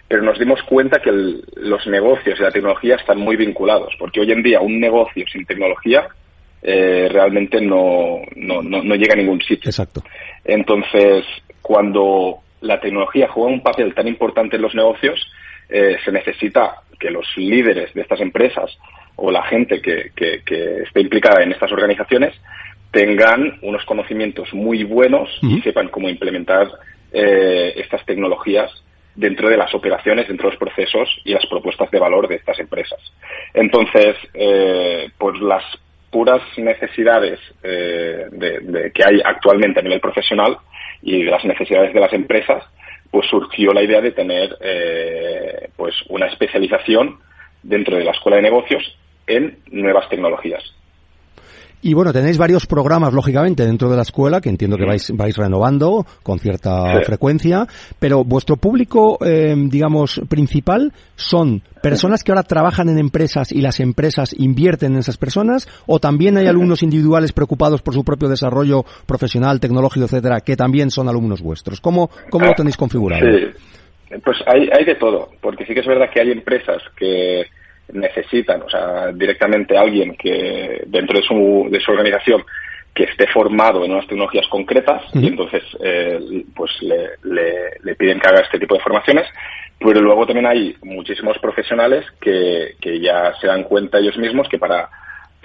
Pero 0.09 0.23
nos 0.23 0.39
dimos 0.39 0.63
cuenta 0.63 1.01
que 1.01 1.11
los 1.11 1.87
negocios 1.87 2.39
y 2.39 2.43
la 2.43 2.51
tecnología 2.51 2.95
están 2.95 3.19
muy 3.19 3.37
vinculados, 3.37 3.95
porque 3.99 4.21
hoy 4.21 4.31
en 4.31 4.43
día 4.43 4.61
un 4.61 4.79
negocio 4.79 5.25
sin 5.31 5.45
tecnología 5.45 6.07
eh, 6.63 7.09
realmente 7.11 7.61
no, 7.61 8.21
no, 8.37 8.63
no, 8.63 8.95
llega 8.95 9.15
a 9.15 9.17
ningún 9.17 9.41
sitio. 9.41 9.69
Exacto. 9.69 10.03
Entonces, 10.45 11.25
cuando 11.61 12.39
la 12.61 12.81
tecnología 12.81 13.29
juega 13.29 13.53
un 13.53 13.63
papel 13.63 13.95
tan 13.95 14.09
importante 14.09 14.57
en 14.57 14.63
los 14.63 14.75
negocios, 14.75 15.21
eh, 15.69 15.97
se 16.05 16.13
necesita 16.13 16.83
que 16.99 17.11
los 17.11 17.27
líderes 17.37 17.93
de 17.95 18.03
estas 18.03 18.21
empresas 18.21 18.77
o 19.17 19.31
la 19.31 19.43
gente 19.45 19.81
que, 19.81 20.11
que, 20.15 20.83
esté 20.83 21.01
implicada 21.01 21.43
en 21.43 21.53
estas 21.53 21.73
organizaciones 21.73 22.35
tengan 22.91 23.59
unos 23.63 23.85
conocimientos 23.85 24.53
muy 24.55 24.85
buenos 24.85 25.29
y 25.43 25.61
sepan 25.63 25.89
cómo 25.89 26.09
implementar 26.09 26.69
eh, 27.13 27.75
estas 27.77 28.05
tecnologías 28.07 28.71
dentro 29.15 29.49
de 29.49 29.57
las 29.57 29.75
operaciones, 29.75 30.29
dentro 30.29 30.49
de 30.49 30.55
los 30.55 30.61
procesos 30.61 31.09
y 31.25 31.33
las 31.33 31.47
propuestas 31.47 31.91
de 31.91 31.99
valor 31.99 32.29
de 32.29 32.37
estas 32.37 32.59
empresas. 32.59 33.01
Entonces, 33.55 34.17
eh, 34.35 35.09
por 35.19 35.41
las 35.43 35.65
puras 36.11 36.43
necesidades 36.57 37.41
eh, 37.63 38.27
de, 38.31 38.93
que 38.95 39.03
hay 39.05 39.21
actualmente 39.25 39.81
a 39.81 39.83
nivel 39.83 40.01
profesional 40.01 40.59
y 41.03 41.25
de 41.25 41.31
las 41.31 41.45
necesidades 41.45 41.93
de 41.93 42.01
las 42.01 42.13
empresas, 42.13 42.63
pues 43.11 43.27
surgió 43.29 43.73
la 43.73 43.83
idea 43.83 44.01
de 44.01 44.13
tener 44.13 44.57
eh, 44.61 45.71
pues 45.77 45.95
una 46.09 46.27
especialización 46.27 47.19
dentro 47.63 47.97
de 47.97 48.05
la 48.05 48.13
escuela 48.13 48.37
de 48.37 48.43
negocios 48.43 48.97
en 49.27 49.59
nuevas 49.71 50.09
tecnologías. 50.09 50.63
Y 51.87 51.95
bueno, 51.95 52.13
tenéis 52.13 52.37
varios 52.37 52.67
programas, 52.67 53.15
lógicamente, 53.15 53.65
dentro 53.65 53.89
de 53.89 53.95
la 53.95 54.03
escuela, 54.03 54.41
que 54.41 54.49
entiendo 54.49 54.77
que 54.77 54.85
vais, 54.85 55.09
vais 55.15 55.37
renovando 55.37 56.05
con 56.25 56.41
cierta 56.41 57.01
frecuencia, 57.05 57.65
pero 58.01 58.25
vuestro 58.25 58.57
público, 58.57 59.25
eh, 59.25 59.55
digamos, 59.57 60.21
principal 60.29 60.93
son 61.15 61.63
personas 61.81 62.25
que 62.25 62.33
ahora 62.33 62.43
trabajan 62.43 62.89
en 62.89 62.99
empresas 62.99 63.53
y 63.53 63.61
las 63.61 63.79
empresas 63.79 64.35
invierten 64.37 64.95
en 64.95 64.99
esas 64.99 65.17
personas, 65.17 65.69
o 65.87 66.01
también 66.01 66.37
hay 66.37 66.49
alumnos 66.49 66.83
individuales 66.83 67.31
preocupados 67.33 67.83
por 67.83 67.95
su 67.95 68.03
propio 68.03 68.29
desarrollo 68.29 68.85
profesional, 69.07 69.61
tecnológico, 69.61 70.07
etcétera, 70.07 70.41
que 70.41 70.57
también 70.57 70.91
son 70.91 71.09
alumnos 71.09 71.41
vuestros. 71.41 71.81
¿Cómo, 71.81 72.11
cómo 72.31 72.47
lo 72.47 72.55
tenéis 72.55 72.77
configurado? 72.77 73.25
Sí. 73.25 73.47
Pues 74.25 74.39
hay, 74.49 74.69
hay 74.77 74.85
de 74.85 74.97
todo, 74.97 75.29
porque 75.41 75.65
sí 75.67 75.73
que 75.73 75.81
es 75.81 75.87
verdad 75.87 76.07
que 76.13 76.21
hay 76.21 76.33
empresas 76.33 76.83
que 76.97 77.45
necesitan, 77.93 78.63
o 78.63 78.69
sea, 78.69 79.13
directamente 79.13 79.77
alguien 79.77 80.17
que 80.17 80.83
dentro 80.87 81.19
de 81.19 81.25
su, 81.25 81.69
de 81.71 81.81
su 81.81 81.91
organización 81.93 82.45
que 82.95 83.05
esté 83.05 83.27
formado 83.27 83.85
en 83.85 83.93
unas 83.93 84.07
tecnologías 84.07 84.47
concretas 84.49 85.03
y 85.13 85.27
entonces 85.27 85.63
eh, 85.85 86.45
pues 86.55 86.71
le, 86.81 87.11
le, 87.83 87.95
piden 87.95 88.19
que 88.19 88.27
haga 88.27 88.41
este 88.41 88.59
tipo 88.59 88.75
de 88.75 88.81
formaciones 88.81 89.27
pero 89.79 90.01
luego 90.01 90.25
también 90.25 90.47
hay 90.47 90.75
muchísimos 90.83 91.37
profesionales 91.39 92.07
que, 92.19 92.75
que 92.81 92.99
ya 92.99 93.35
se 93.39 93.49
dan 93.49 93.65
cuenta 93.65 93.99
ellos 93.99 94.17
mismos 94.17 94.49
que 94.49 94.59
para 94.59 94.89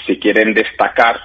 si 0.06 0.18
quieren 0.18 0.54
destacar 0.54 1.20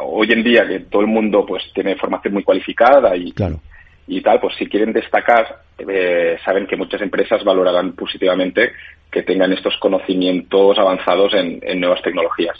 hoy 0.00 0.32
en 0.32 0.42
día 0.42 0.66
que 0.66 0.80
todo 0.80 1.02
el 1.02 1.08
mundo 1.08 1.44
pues 1.44 1.62
tiene 1.74 1.96
formación 1.96 2.32
muy 2.32 2.42
cualificada 2.42 3.14
y, 3.14 3.32
claro 3.32 3.60
y 4.06 4.20
tal, 4.20 4.40
pues 4.40 4.54
si 4.56 4.66
quieren 4.66 4.92
destacar, 4.92 5.60
eh, 5.78 6.36
saben 6.44 6.66
que 6.66 6.76
muchas 6.76 7.00
empresas 7.02 7.44
valorarán 7.44 7.92
positivamente 7.92 8.72
que 9.10 9.22
tengan 9.22 9.52
estos 9.52 9.76
conocimientos 9.78 10.78
avanzados 10.78 11.34
en, 11.34 11.80
nuevas 11.80 12.02
tecnologías. 12.02 12.56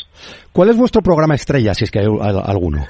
¿Cuál 0.52 0.68
es 0.68 0.76
vuestro 0.76 1.00
programa 1.00 1.34
estrella, 1.34 1.72
si 1.72 1.84
es 1.84 1.90
que 1.90 2.00
hay 2.00 2.06
alguno? 2.06 2.84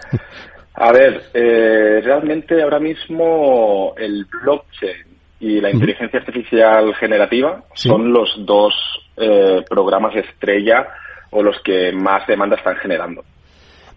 A 0.74 0.90
ver, 0.90 1.22
eh, 1.34 2.00
realmente 2.02 2.60
ahora 2.62 2.80
mismo 2.80 3.94
el 3.96 4.26
blockchain 4.42 5.12
y 5.38 5.60
la 5.60 5.70
inteligencia 5.70 6.20
artificial 6.20 6.94
generativa 6.96 7.62
son 7.74 8.12
los 8.12 8.34
dos 8.46 8.74
eh, 9.16 9.62
programas 9.68 10.16
estrella 10.16 10.88
o 11.30 11.42
los 11.42 11.56
que 11.62 11.92
más 11.92 12.26
demanda 12.26 12.56
están 12.56 12.76
generando. 12.76 13.22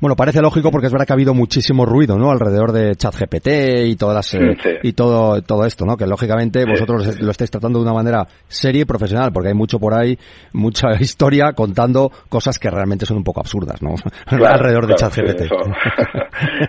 Bueno, 0.05 0.15
parece 0.15 0.39
lógico 0.39 0.69
porque 0.69 0.85
es 0.85 0.93
verdad 0.93 1.07
que 1.07 1.13
ha 1.13 1.15
habido 1.15 1.33
muchísimo 1.33 1.83
ruido, 1.83 2.15
¿no? 2.15 2.29
Alrededor 2.29 2.71
de 2.71 2.95
ChatGPT 2.95 3.47
y 3.87 3.95
todas 3.95 4.13
las, 4.13 4.35
eh, 4.35 4.79
y 4.83 4.93
todo, 4.93 5.41
todo 5.41 5.65
esto, 5.65 5.83
¿no? 5.83 5.97
Que 5.97 6.05
lógicamente 6.05 6.63
vosotros 6.63 7.19
lo 7.19 7.31
estáis 7.31 7.49
tratando 7.49 7.79
de 7.79 7.85
una 7.85 7.93
manera 7.95 8.23
seria 8.47 8.83
y 8.83 8.85
profesional 8.85 9.31
porque 9.33 9.47
hay 9.47 9.55
mucho 9.55 9.79
por 9.79 9.95
ahí, 9.95 10.15
mucha 10.53 10.89
historia 10.99 11.53
contando 11.53 12.11
cosas 12.29 12.59
que 12.59 12.69
realmente 12.69 13.07
son 13.07 13.17
un 13.17 13.23
poco 13.23 13.39
absurdas, 13.39 13.81
¿no? 13.81 13.95
Alrededor 14.27 14.85
de 14.85 14.93
ChatGPT. 14.93 15.41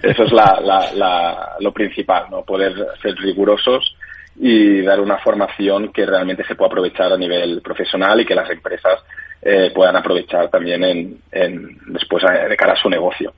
eso, 0.03 0.23
es 0.25 0.33
la, 0.33 1.57
lo 1.61 1.73
principal, 1.75 2.29
¿no? 2.31 2.43
Poder 2.43 2.73
ser 3.03 3.17
rigurosos 3.17 3.99
y 4.37 4.81
dar 4.81 4.99
una 4.99 5.19
formación 5.19 5.93
que 5.93 6.07
realmente 6.07 6.43
se 6.49 6.55
pueda 6.55 6.69
aprovechar 6.69 7.13
a 7.13 7.19
nivel 7.19 7.61
profesional 7.61 8.19
y 8.19 8.25
que 8.25 8.35
las 8.35 8.49
empresas 8.49 8.99
eh, 9.49 9.71
puedan 9.73 9.97
aprovechar 9.97 10.51
también 10.51 10.83
en, 10.83 11.79
después 11.87 12.23
de 12.23 12.57
cara 12.57 12.73
a 12.73 12.83
su 12.83 12.89
negocio. 12.91 13.33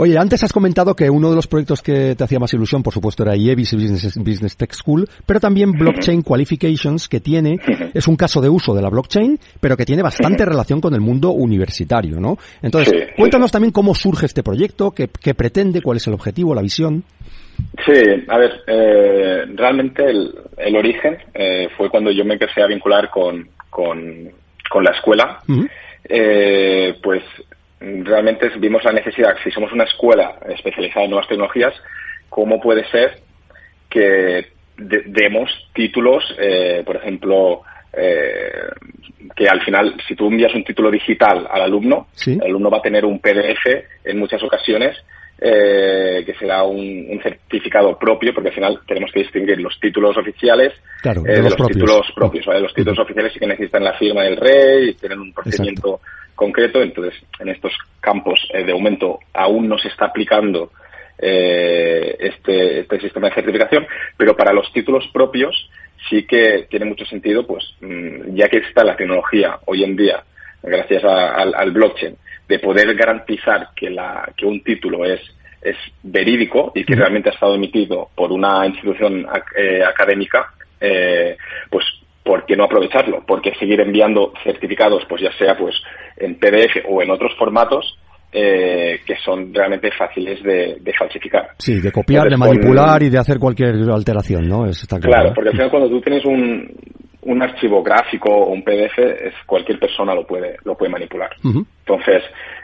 Oye, 0.00 0.16
antes 0.16 0.44
has 0.44 0.52
comentado 0.52 0.94
que 0.94 1.10
uno 1.10 1.28
de 1.28 1.34
los 1.34 1.48
proyectos 1.48 1.82
que 1.82 2.14
te 2.14 2.22
hacía 2.22 2.38
más 2.38 2.54
ilusión, 2.54 2.84
por 2.84 2.92
supuesto, 2.92 3.24
era 3.24 3.34
IEBIS 3.34 3.74
Business, 3.74 4.16
Business 4.16 4.56
Tech 4.56 4.72
School, 4.72 5.08
pero 5.26 5.40
también 5.40 5.72
Blockchain 5.72 6.22
Qualifications, 6.22 7.08
que 7.08 7.18
tiene, 7.18 7.58
es 7.92 8.06
un 8.06 8.14
caso 8.14 8.40
de 8.40 8.48
uso 8.48 8.76
de 8.76 8.80
la 8.80 8.90
blockchain, 8.90 9.36
pero 9.60 9.76
que 9.76 9.84
tiene 9.84 10.02
bastante 10.02 10.44
relación 10.44 10.80
con 10.80 10.94
el 10.94 11.00
mundo 11.00 11.32
universitario, 11.32 12.20
¿no? 12.20 12.38
Entonces, 12.62 13.08
cuéntanos 13.16 13.50
también 13.50 13.72
cómo 13.72 13.92
surge 13.92 14.26
este 14.26 14.44
proyecto, 14.44 14.92
qué, 14.92 15.08
pretende, 15.34 15.82
cuál 15.82 15.96
es 15.96 16.06
el 16.06 16.14
objetivo, 16.14 16.54
la 16.54 16.62
visión. 16.62 17.02
Sí, 17.84 18.00
a 18.28 18.38
ver, 18.38 18.52
eh, 18.68 19.46
realmente 19.56 20.04
el, 20.08 20.76
origen 20.76 21.18
eh, 21.34 21.68
fue 21.76 21.90
cuando 21.90 22.12
yo 22.12 22.24
me 22.24 22.34
empecé 22.34 22.62
a 22.62 22.68
vincular 22.68 23.10
con, 23.10 23.48
con 23.68 24.30
la 24.84 24.92
escuela, 24.92 25.40
eh, 26.04 26.94
pues 27.02 27.22
realmente 27.80 28.50
vimos 28.58 28.84
la 28.84 28.92
necesidad, 28.92 29.36
si 29.42 29.50
somos 29.50 29.72
una 29.72 29.84
escuela 29.84 30.38
especializada 30.48 31.04
en 31.04 31.10
nuevas 31.10 31.28
tecnologías, 31.28 31.74
¿cómo 32.28 32.60
puede 32.60 32.88
ser 32.90 33.20
que 33.88 34.48
demos 34.76 35.50
títulos, 35.74 36.24
eh, 36.38 36.82
por 36.84 36.96
ejemplo, 36.96 37.62
eh, 37.92 38.68
que 39.34 39.48
al 39.48 39.60
final, 39.62 39.94
si 40.06 40.14
tú 40.14 40.28
envías 40.28 40.54
un 40.54 40.64
título 40.64 40.90
digital 40.90 41.48
al 41.50 41.62
alumno, 41.62 42.08
el 42.26 42.42
alumno 42.42 42.70
va 42.70 42.78
a 42.78 42.82
tener 42.82 43.04
un 43.04 43.18
PDF 43.18 43.66
en 44.04 44.18
muchas 44.18 44.42
ocasiones 44.42 44.96
eh, 45.40 46.24
que 46.26 46.34
será 46.34 46.64
un, 46.64 47.20
certificado 47.22 47.96
propio, 47.96 48.34
porque 48.34 48.48
al 48.48 48.54
final 48.56 48.80
tenemos 48.86 49.12
que 49.12 49.20
distinguir 49.20 49.60
los 49.60 49.78
títulos 49.78 50.16
oficiales 50.16 50.72
eh, 51.04 51.10
de, 51.14 51.42
los, 51.42 51.54
títulos 51.54 52.12
propios. 52.12 52.46
Los 52.46 52.74
títulos 52.74 52.98
oficiales 52.98 53.32
sí 53.32 53.38
que 53.38 53.46
necesitan 53.46 53.84
la 53.84 53.92
firma 53.92 54.24
del 54.24 54.36
rey, 54.36 54.94
tienen 54.94 55.20
un 55.20 55.32
procedimiento 55.32 56.00
concreto, 56.34 56.82
entonces 56.82 57.14
en 57.38 57.50
estos 57.50 57.72
campos 58.00 58.48
eh, 58.52 58.64
de 58.64 58.72
aumento 58.72 59.20
aún 59.32 59.68
no 59.68 59.78
se 59.78 59.88
está 59.88 60.06
aplicando 60.06 60.72
este, 61.20 62.80
este 62.80 63.00
sistema 63.00 63.28
de 63.28 63.34
certificación, 63.34 63.86
pero 64.16 64.36
para 64.36 64.52
los 64.52 64.72
títulos 64.72 65.04
propios 65.12 65.68
sí 66.08 66.24
que 66.24 66.66
tiene 66.70 66.86
mucho 66.86 67.04
sentido, 67.06 67.44
pues 67.44 67.64
mm, 67.80 68.34
ya 68.34 68.48
que 68.48 68.58
está 68.58 68.84
la 68.84 68.94
tecnología 68.94 69.58
hoy 69.66 69.82
en 69.82 69.96
día, 69.96 70.22
gracias 70.62 71.02
al 71.04 71.70
blockchain, 71.72 72.16
de 72.48 72.58
poder 72.58 72.94
garantizar 72.94 73.68
que, 73.76 73.90
la, 73.90 74.30
que 74.36 74.46
un 74.46 74.62
título 74.62 75.04
es, 75.04 75.20
es 75.60 75.76
verídico 76.02 76.72
y 76.74 76.84
que 76.84 76.94
realmente 76.94 77.28
ha 77.30 77.32
estado 77.32 77.54
emitido 77.54 78.08
por 78.14 78.32
una 78.32 78.66
institución 78.66 79.26
eh, 79.56 79.82
académica, 79.84 80.52
eh, 80.80 81.36
pues 81.70 81.84
¿por 82.22 82.46
qué 82.46 82.56
no 82.56 82.64
aprovecharlo? 82.64 83.24
¿Por 83.24 83.42
qué 83.42 83.54
seguir 83.58 83.80
enviando 83.80 84.32
certificados, 84.42 85.04
pues 85.08 85.22
ya 85.22 85.32
sea 85.32 85.56
pues 85.56 85.74
en 86.16 86.36
PDF 86.36 86.84
o 86.88 87.02
en 87.02 87.10
otros 87.10 87.36
formatos, 87.38 87.98
eh, 88.32 89.00
que 89.06 89.16
son 89.24 89.54
realmente 89.54 89.90
fáciles 89.90 90.42
de, 90.42 90.92
falsificar. 90.98 91.48
Sí, 91.58 91.80
de 91.80 91.90
copiar, 91.90 92.28
de 92.28 92.36
manipular 92.36 93.02
y 93.02 93.08
de 93.08 93.18
hacer 93.18 93.38
cualquier 93.38 93.74
alteración, 93.90 94.46
¿no? 94.46 94.66
está 94.66 95.00
claro, 95.00 95.32
porque 95.34 95.48
al 95.48 95.56
final 95.56 95.70
cuando 95.70 95.88
tú 95.88 96.00
tienes 96.02 96.24
un, 96.26 96.70
un 97.28 97.42
archivo 97.42 97.82
gráfico 97.82 98.30
o 98.30 98.50
un 98.50 98.62
PDF, 98.62 98.98
es, 98.98 99.34
cualquier 99.44 99.78
persona 99.78 100.14
lo 100.14 100.26
puede, 100.26 100.56
lo 100.64 100.76
puede 100.76 100.90
manipular. 100.90 101.30
Entonces, 101.44 102.22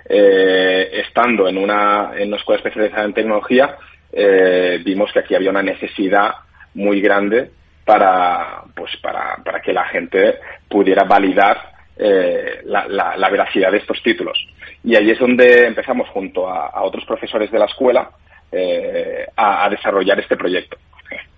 eh, 0.09 1.03
estando 1.07 1.47
en 1.47 1.59
una, 1.59 2.13
en 2.17 2.29
una 2.29 2.39
escuela 2.39 2.59
especializada 2.59 3.05
en 3.05 3.13
tecnología, 3.13 3.77
eh, 4.11 4.81
vimos 4.83 5.13
que 5.13 5.19
aquí 5.19 5.35
había 5.35 5.51
una 5.51 5.63
necesidad 5.63 6.31
muy 6.75 7.03
grande 7.03 7.51
para, 7.85 8.63
pues 8.75 8.91
para, 9.03 9.37
para 9.45 9.61
que 9.61 9.75
la 9.75 9.85
gente 9.85 10.37
pudiera 10.67 11.05
validar 11.05 11.73
eh, 11.99 12.63
la, 12.65 12.87
la, 12.89 13.29
veracidad 13.29 13.71
de 13.71 13.79
estos 13.79 14.03
títulos. 14.03 14.39
Y 14.83 14.97
ahí 14.97 15.11
es 15.11 15.19
donde 15.19 15.67
empezamos 15.67 16.09
junto 16.09 16.49
a, 16.49 16.83
otros 16.83 17.05
profesores 17.05 17.51
de 17.51 17.59
la 17.59 17.67
escuela 17.67 18.11
a, 19.37 19.69
desarrollar 19.69 20.19
este 20.21 20.37
proyecto. 20.37 20.79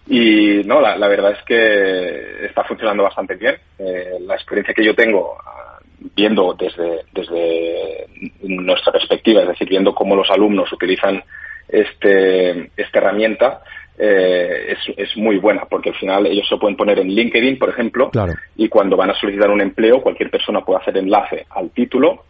Y 0.08 0.62
no, 0.64 0.80
la, 0.80 1.08
verdad 1.08 1.32
es 1.32 1.42
que 1.44 2.46
está 2.46 2.62
funcionando 2.64 3.02
bastante 3.02 3.34
bien. 3.34 3.56
Eh, 3.78 4.18
la 4.20 4.34
experiencia 4.34 4.72
que 4.72 4.84
yo 4.84 4.94
tengo 4.94 5.36
ah, 5.44 5.78
viendo 6.14 6.54
desde, 6.54 7.02
desde 7.12 8.06
nuestra 8.42 8.92
perspectiva, 8.92 9.42
es 9.42 9.48
decir, 9.48 9.68
viendo 9.68 9.94
cómo 9.94 10.14
los 10.14 10.30
alumnos 10.30 10.72
utilizan 10.72 11.22
este, 11.68 12.70
esta 12.76 12.98
herramienta, 12.98 13.62
eh, 13.98 14.76
es, 14.76 14.78
es, 14.96 15.16
muy 15.16 15.38
buena, 15.38 15.64
porque 15.64 15.88
al 15.88 15.96
final 15.96 16.26
ellos 16.26 16.46
se 16.48 16.56
pueden 16.56 16.76
poner 16.76 16.98
en 16.98 17.08
LinkedIn, 17.08 17.58
por 17.58 17.70
ejemplo, 17.70 18.10
y 18.54 18.68
cuando 18.68 18.96
van 18.96 19.10
a 19.10 19.14
solicitar 19.14 19.50
un 19.50 19.62
empleo, 19.62 20.02
cualquier 20.02 20.30
persona 20.30 20.60
puede 20.60 20.80
hacer 20.80 20.98
enlace 20.98 21.46
al 21.50 21.70
título 21.70 22.24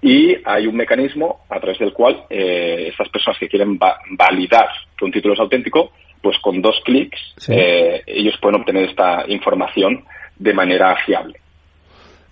y 0.00 0.36
hay 0.44 0.66
un 0.66 0.74
mecanismo 0.74 1.44
a 1.48 1.60
través 1.60 1.78
del 1.78 1.92
cual 1.92 2.24
eh, 2.28 2.88
estas 2.90 3.08
personas 3.10 3.38
que 3.38 3.48
quieren 3.48 3.78
validar 3.78 4.68
que 4.96 5.04
un 5.04 5.12
título 5.12 5.34
es 5.34 5.40
auténtico 5.40 5.92
pues 6.22 6.38
con 6.38 6.62
dos 6.62 6.80
clics 6.84 7.18
eh, 7.48 8.02
ellos 8.06 8.34
pueden 8.40 8.60
obtener 8.60 8.88
esta 8.88 9.24
información 9.28 10.04
de 10.38 10.54
manera 10.54 10.96
fiable. 11.04 11.42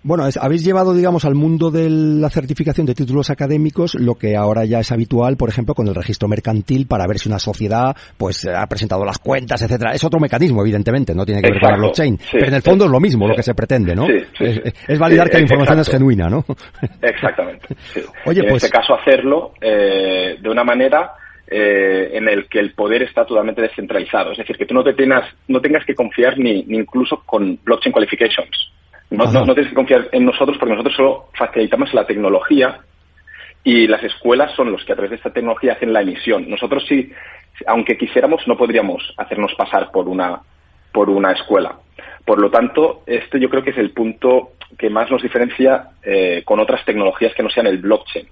Bueno, 0.02 0.24
habéis 0.40 0.64
llevado, 0.64 0.94
digamos, 0.94 1.26
al 1.26 1.34
mundo 1.34 1.70
de 1.70 1.90
la 1.90 2.30
certificación 2.30 2.86
de 2.86 2.94
títulos 2.94 3.28
académicos 3.28 3.94
lo 3.94 4.14
que 4.14 4.34
ahora 4.34 4.64
ya 4.64 4.80
es 4.80 4.90
habitual, 4.92 5.36
por 5.36 5.50
ejemplo, 5.50 5.74
con 5.74 5.86
el 5.88 5.94
registro 5.94 6.26
mercantil 6.26 6.86
para 6.86 7.06
ver 7.06 7.18
si 7.18 7.28
una 7.28 7.38
sociedad, 7.38 7.94
pues, 8.16 8.46
ha 8.46 8.66
presentado 8.66 9.04
las 9.04 9.18
cuentas, 9.18 9.60
etcétera. 9.60 9.92
Es 9.92 10.02
otro 10.02 10.18
mecanismo, 10.18 10.62
evidentemente, 10.62 11.14
no 11.14 11.26
tiene 11.26 11.42
que 11.42 11.50
ver 11.50 11.60
con 11.60 11.70
la 11.70 11.76
blockchain, 11.76 12.18
pero 12.32 12.46
en 12.46 12.54
el 12.54 12.62
fondo 12.62 12.86
es 12.86 12.90
lo 12.90 12.98
mismo 12.98 13.28
lo 13.28 13.34
que 13.34 13.42
se 13.42 13.54
pretende, 13.54 13.94
¿no? 13.94 14.06
es, 14.08 14.98
validar 14.98 15.28
que 15.28 15.36
la 15.36 15.42
información 15.42 15.80
es 15.80 15.90
genuina, 15.90 16.28
¿no? 16.30 16.46
Exactamente. 17.02 17.68
Oye, 18.24 18.40
en 18.40 18.48
pues, 18.48 18.64
este 18.64 18.74
caso 18.74 18.94
hacerlo 18.94 19.52
eh, 19.60 20.38
de 20.40 20.48
una 20.48 20.64
manera 20.64 21.12
eh, 21.50 22.10
en 22.12 22.28
el 22.28 22.46
que 22.46 22.60
el 22.60 22.74
poder 22.74 23.02
está 23.02 23.26
totalmente 23.26 23.60
descentralizado. 23.60 24.32
Es 24.32 24.38
decir, 24.38 24.56
que 24.56 24.66
tú 24.66 24.74
no 24.74 24.84
te 24.84 24.94
tengas, 24.94 25.28
no 25.48 25.60
tengas 25.60 25.84
que 25.84 25.96
confiar 25.96 26.38
ni, 26.38 26.62
ni 26.62 26.78
incluso 26.78 27.22
con 27.26 27.58
blockchain 27.64 27.92
qualifications. 27.92 28.70
No, 29.10 29.24
no, 29.24 29.54
tienes 29.54 29.70
que 29.70 29.74
confiar 29.74 30.08
en 30.12 30.24
nosotros 30.24 30.56
porque 30.58 30.74
nosotros 30.74 30.94
solo 30.94 31.28
facilitamos 31.34 31.92
la 31.92 32.06
tecnología 32.06 32.78
y 33.64 33.88
las 33.88 34.04
escuelas 34.04 34.52
son 34.54 34.70
los 34.70 34.84
que 34.84 34.92
a 34.92 34.94
través 34.94 35.10
de 35.10 35.16
esta 35.16 35.32
tecnología 35.32 35.72
hacen 35.72 35.92
la 35.92 36.02
emisión. 36.02 36.48
Nosotros 36.48 36.84
sí, 36.88 37.10
aunque 37.66 37.98
quisiéramos, 37.98 38.46
no 38.46 38.56
podríamos 38.56 39.12
hacernos 39.16 39.52
pasar 39.56 39.90
por 39.90 40.08
una, 40.08 40.40
por 40.92 41.10
una 41.10 41.32
escuela. 41.32 41.74
Por 42.24 42.38
lo 42.38 42.50
tanto, 42.50 43.02
este 43.06 43.40
yo 43.40 43.50
creo 43.50 43.64
que 43.64 43.70
es 43.70 43.78
el 43.78 43.90
punto 43.90 44.52
que 44.78 44.88
más 44.88 45.10
nos 45.10 45.22
diferencia 45.22 45.88
eh, 46.04 46.42
con 46.44 46.60
otras 46.60 46.84
tecnologías 46.84 47.34
que 47.34 47.42
no 47.42 47.50
sean 47.50 47.66
el 47.66 47.78
blockchain. 47.78 48.28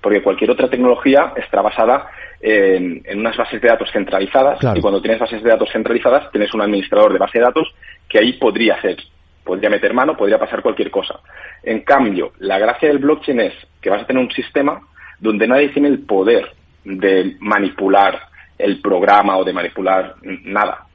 Porque 0.00 0.22
cualquier 0.22 0.50
otra 0.50 0.68
tecnología 0.68 1.32
está 1.36 1.60
basada 1.60 2.08
en, 2.40 3.02
unas 3.18 3.36
bases 3.36 3.60
de 3.60 3.68
datos 3.68 3.90
centralizadas 3.92 4.58
y 4.74 4.80
cuando 4.80 5.02
tienes 5.02 5.20
bases 5.20 5.42
de 5.42 5.50
datos 5.50 5.70
centralizadas 5.70 6.30
tienes 6.30 6.52
un 6.54 6.62
administrador 6.62 7.12
de 7.12 7.18
base 7.18 7.38
de 7.38 7.44
datos 7.44 7.68
que 8.08 8.18
ahí 8.18 8.32
podría 8.34 8.76
hacer 8.76 8.96
podría 9.44 9.70
meter 9.70 9.92
mano, 9.92 10.16
podría 10.16 10.38
pasar 10.38 10.62
cualquier 10.62 10.90
cosa. 10.90 11.18
En 11.62 11.80
cambio, 11.80 12.32
la 12.38 12.58
gracia 12.58 12.88
del 12.88 12.98
blockchain 12.98 13.40
es 13.40 13.54
que 13.80 13.90
vas 13.90 14.02
a 14.02 14.06
tener 14.06 14.22
un 14.22 14.30
sistema 14.30 14.80
donde 15.18 15.48
nadie 15.48 15.70
tiene 15.70 15.88
el 15.88 16.00
poder 16.00 16.52
de 16.84 17.36
manipular 17.40 18.20
el 18.58 18.80
programa 18.80 19.38
o 19.38 19.44
de 19.44 19.52
manipular 19.52 20.14
nada. 20.22 20.86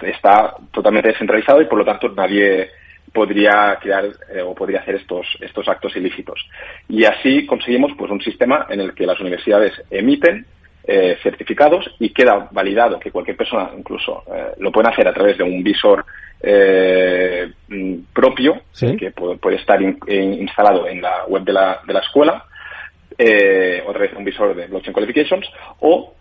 Está 0.00 0.54
totalmente 0.72 1.08
descentralizado 1.08 1.60
y 1.60 1.66
por 1.66 1.78
lo 1.78 1.84
tanto 1.84 2.08
nadie 2.10 2.70
podría 3.12 3.78
crear 3.80 4.06
eh, 4.32 4.42
o 4.42 4.54
podría 4.54 4.80
hacer 4.80 4.96
estos, 4.96 5.26
estos 5.40 5.68
actos 5.68 5.94
ilícitos. 5.96 6.40
Y 6.88 7.04
así 7.04 7.46
conseguimos 7.46 7.92
pues 7.96 8.10
un 8.10 8.20
sistema 8.20 8.66
en 8.68 8.80
el 8.80 8.94
que 8.94 9.06
las 9.06 9.20
universidades 9.20 9.72
emiten 9.90 10.46
eh, 10.84 11.18
certificados 11.22 11.88
y 11.98 12.10
queda 12.10 12.48
validado 12.50 12.98
que 12.98 13.10
cualquier 13.10 13.36
persona 13.36 13.70
incluso 13.76 14.24
eh, 14.34 14.54
lo 14.58 14.72
puede 14.72 14.88
hacer 14.88 15.06
a 15.06 15.12
través 15.12 15.36
de 15.36 15.44
un 15.44 15.62
visor 15.62 16.04
eh, 16.42 17.52
mm, 17.68 17.94
propio 18.14 18.62
que 18.78 19.10
puede, 19.10 19.56
estar 19.56 19.80
instalado 19.82 20.88
en 20.88 21.02
la 21.02 21.26
web 21.26 21.44
de 21.44 21.52
la, 21.52 21.80
de 21.86 21.92
la 21.92 22.00
escuela 22.00 22.44
eh, 23.18 23.82
o 23.86 23.90
a 23.90 23.92
través 23.92 24.12
de 24.12 24.16
un 24.16 24.24
visor 24.24 24.56
de 24.56 24.66
blockchain 24.66 24.94
qualifications 24.94 25.46
o 25.80 26.14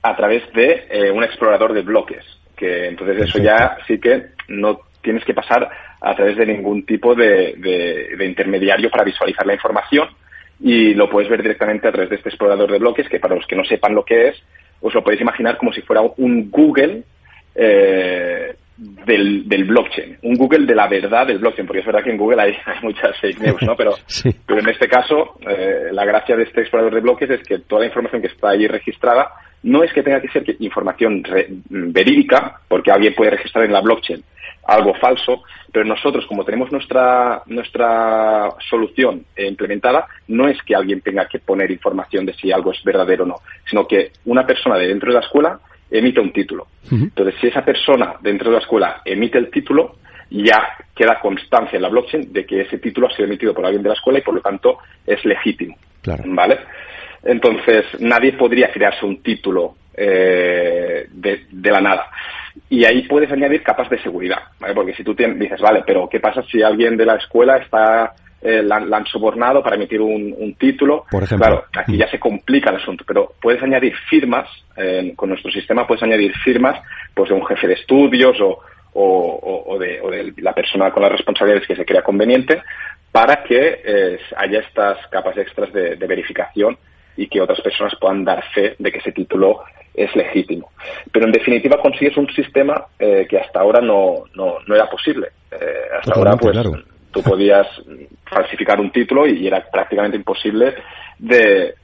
a 0.00 0.14
través 0.14 0.44
de 0.52 0.86
eh, 0.88 1.10
un 1.10 1.24
explorador 1.24 1.72
de 1.72 1.82
bloques 1.82 2.24
que 2.56 2.86
entonces 2.86 3.28
eso 3.28 3.38
ya 3.38 3.76
sí 3.88 3.98
que 3.98 4.26
no 4.46 4.78
tienes 5.04 5.24
que 5.24 5.34
pasar 5.34 5.70
a 6.00 6.14
través 6.16 6.36
de 6.36 6.46
ningún 6.46 6.84
tipo 6.84 7.14
de, 7.14 8.16
intermediario 8.20 8.90
para 8.90 9.04
visualizar 9.04 9.46
la 9.46 9.54
información 9.54 10.08
y 10.58 10.94
lo 10.94 11.08
puedes 11.08 11.30
ver 11.30 11.42
directamente 11.42 11.86
a 11.86 11.92
través 11.92 12.10
de 12.10 12.16
este 12.16 12.30
explorador 12.30 12.72
de 12.72 12.78
bloques, 12.78 13.08
que 13.08 13.20
para 13.20 13.36
los 13.36 13.46
que 13.46 13.54
no 13.54 13.64
sepan 13.64 13.94
lo 13.94 14.04
que 14.04 14.28
es, 14.28 14.42
os 14.80 14.92
lo 14.92 15.04
podéis 15.04 15.20
imaginar 15.20 15.56
como 15.56 15.72
si 15.72 15.82
fuera 15.82 16.02
un 16.16 16.50
Google 16.50 17.04
eh, 17.54 18.56
del, 18.76 19.48
del, 19.48 19.64
blockchain, 19.64 20.18
un 20.22 20.34
Google 20.34 20.66
de 20.66 20.74
la 20.74 20.88
verdad 20.88 21.26
del 21.26 21.38
blockchain, 21.38 21.66
porque 21.66 21.80
es 21.80 21.86
verdad 21.86 22.02
que 22.02 22.10
en 22.10 22.16
Google 22.16 22.42
hay, 22.42 22.52
hay 22.66 22.82
muchas 22.82 23.18
fake 23.20 23.40
news, 23.40 23.62
¿no? 23.62 23.76
Pero, 23.76 23.94
pero 24.46 24.60
en 24.60 24.68
este 24.68 24.88
caso, 24.88 25.36
eh, 25.48 25.88
la 25.92 26.04
gracia 26.04 26.36
de 26.36 26.44
este 26.44 26.62
explorador 26.62 26.94
de 26.94 27.00
bloques 27.00 27.30
es 27.30 27.42
que 27.46 27.58
toda 27.60 27.80
la 27.80 27.86
información 27.86 28.22
que 28.22 28.28
está 28.28 28.50
ahí 28.50 28.66
registrada 28.66 29.30
no 29.62 29.82
es 29.82 29.92
que 29.92 30.02
tenga 30.02 30.20
que 30.20 30.28
ser 30.28 30.44
información 30.58 31.22
verídica, 31.68 32.60
porque 32.68 32.90
alguien 32.90 33.14
puede 33.14 33.30
registrar 33.30 33.64
en 33.64 33.72
la 33.72 33.80
blockchain 33.80 34.22
algo 34.66 34.94
falso, 34.94 35.42
pero 35.72 35.84
nosotros, 35.84 36.26
como 36.26 36.44
tenemos 36.44 36.70
nuestra, 36.72 37.42
nuestra 37.46 38.48
solución 38.68 39.24
implementada, 39.36 40.06
no 40.28 40.48
es 40.48 40.60
que 40.62 40.74
alguien 40.74 41.00
tenga 41.00 41.26
que 41.26 41.38
poner 41.38 41.70
información 41.70 42.24
de 42.24 42.34
si 42.34 42.52
algo 42.52 42.72
es 42.72 42.82
verdadero 42.84 43.24
o 43.24 43.26
no, 43.26 43.36
sino 43.68 43.86
que 43.86 44.12
una 44.24 44.46
persona 44.46 44.76
de 44.76 44.88
dentro 44.88 45.10
de 45.10 45.18
la 45.18 45.24
escuela 45.24 45.60
emite 45.98 46.20
un 46.20 46.32
título. 46.32 46.66
Entonces, 46.90 47.34
si 47.40 47.46
esa 47.46 47.64
persona 47.64 48.14
dentro 48.20 48.50
de 48.50 48.56
la 48.56 48.62
escuela 48.62 49.00
emite 49.04 49.38
el 49.38 49.50
título, 49.50 49.96
ya 50.30 50.76
queda 50.94 51.20
constancia 51.20 51.76
en 51.76 51.82
la 51.82 51.88
blockchain 51.88 52.32
de 52.32 52.44
que 52.44 52.62
ese 52.62 52.78
título 52.78 53.06
ha 53.06 53.10
sido 53.10 53.26
emitido 53.26 53.54
por 53.54 53.64
alguien 53.64 53.82
de 53.82 53.90
la 53.90 53.94
escuela 53.94 54.18
y 54.18 54.22
por 54.22 54.34
lo 54.34 54.40
tanto 54.40 54.78
es 55.06 55.24
legítimo. 55.24 55.76
¿Vale? 56.26 56.58
Entonces, 57.22 57.86
nadie 58.00 58.32
podría 58.32 58.70
crearse 58.70 59.06
un 59.06 59.22
título 59.22 59.76
eh, 59.96 61.06
de, 61.10 61.46
de, 61.50 61.70
la 61.70 61.80
nada. 61.80 62.10
Y 62.68 62.84
ahí 62.84 63.02
puedes 63.02 63.30
añadir 63.30 63.62
capas 63.62 63.88
de 63.88 64.02
seguridad, 64.02 64.42
¿vale? 64.60 64.74
Porque 64.74 64.94
si 64.94 65.04
tú 65.04 65.14
dices, 65.14 65.60
vale, 65.60 65.82
pero 65.86 66.08
¿qué 66.08 66.20
pasa 66.20 66.42
si 66.42 66.62
alguien 66.62 66.96
de 66.96 67.06
la 67.06 67.16
escuela 67.16 67.56
está 67.56 68.14
eh, 68.46 68.62
la, 68.62 68.76
han 68.76 69.06
sobornado 69.06 69.62
para 69.62 69.76
emitir 69.76 70.02
un, 70.02 70.54
título. 70.58 71.06
Por 71.10 71.22
ejemplo. 71.22 71.46
Claro, 71.46 71.64
aquí 71.74 71.96
ya 71.96 72.10
se 72.10 72.20
complica 72.20 72.68
el 72.68 72.76
asunto, 72.76 73.02
pero 73.06 73.32
puedes 73.40 73.62
añadir 73.62 73.94
firmas, 74.10 74.46
eh, 74.76 75.14
con 75.16 75.30
nuestro 75.30 75.50
sistema 75.50 75.86
puedes 75.86 76.02
añadir 76.02 76.30
firmas 76.44 76.78
pues 77.14 77.30
de 77.30 77.36
un 77.36 77.46
jefe 77.46 77.66
de 77.68 77.72
estudios 77.72 78.38
o, 78.42 78.60
o, 78.92 79.78
de, 79.78 80.34
la 80.36 80.52
persona 80.52 80.90
con 80.90 81.02
las 81.02 81.12
responsabilidades 81.12 81.66
que 81.66 81.74
se 81.74 81.86
crea 81.86 82.02
conveniente 82.02 82.62
para 83.10 83.42
que 83.42 83.80
eh, 83.82 84.18
haya 84.36 84.60
estas 84.60 84.98
capas 85.06 85.38
extras 85.38 85.72
de, 85.72 85.96
verificación 85.96 86.76
y 87.16 87.28
que 87.28 87.40
otras 87.40 87.62
personas 87.62 87.94
puedan 87.98 88.26
dar 88.26 88.44
fe 88.52 88.76
de 88.78 88.92
que 88.92 88.98
ese 88.98 89.12
título 89.12 89.62
es 89.94 90.14
legítimo. 90.14 90.70
Pero 91.10 91.24
en 91.24 91.32
definitiva 91.32 91.80
consigues 91.80 92.18
un 92.18 92.28
sistema 92.34 92.88
que 92.98 93.38
hasta 93.38 93.60
ahora 93.60 93.80
no, 93.80 94.24
no, 94.34 94.56
no 94.66 94.74
era 94.74 94.90
posible. 94.90 95.28
hasta 95.98 96.12
ahora 96.14 96.36
pues 96.36 96.58
tú 97.14 97.22
podías 97.22 97.66
falsificar 98.26 98.80
un 98.80 98.90
título 98.90 99.26
y 99.26 99.46
era 99.46 99.64
prácticamente 99.70 100.16
imposible 100.16 100.74
de, 101.18 101.74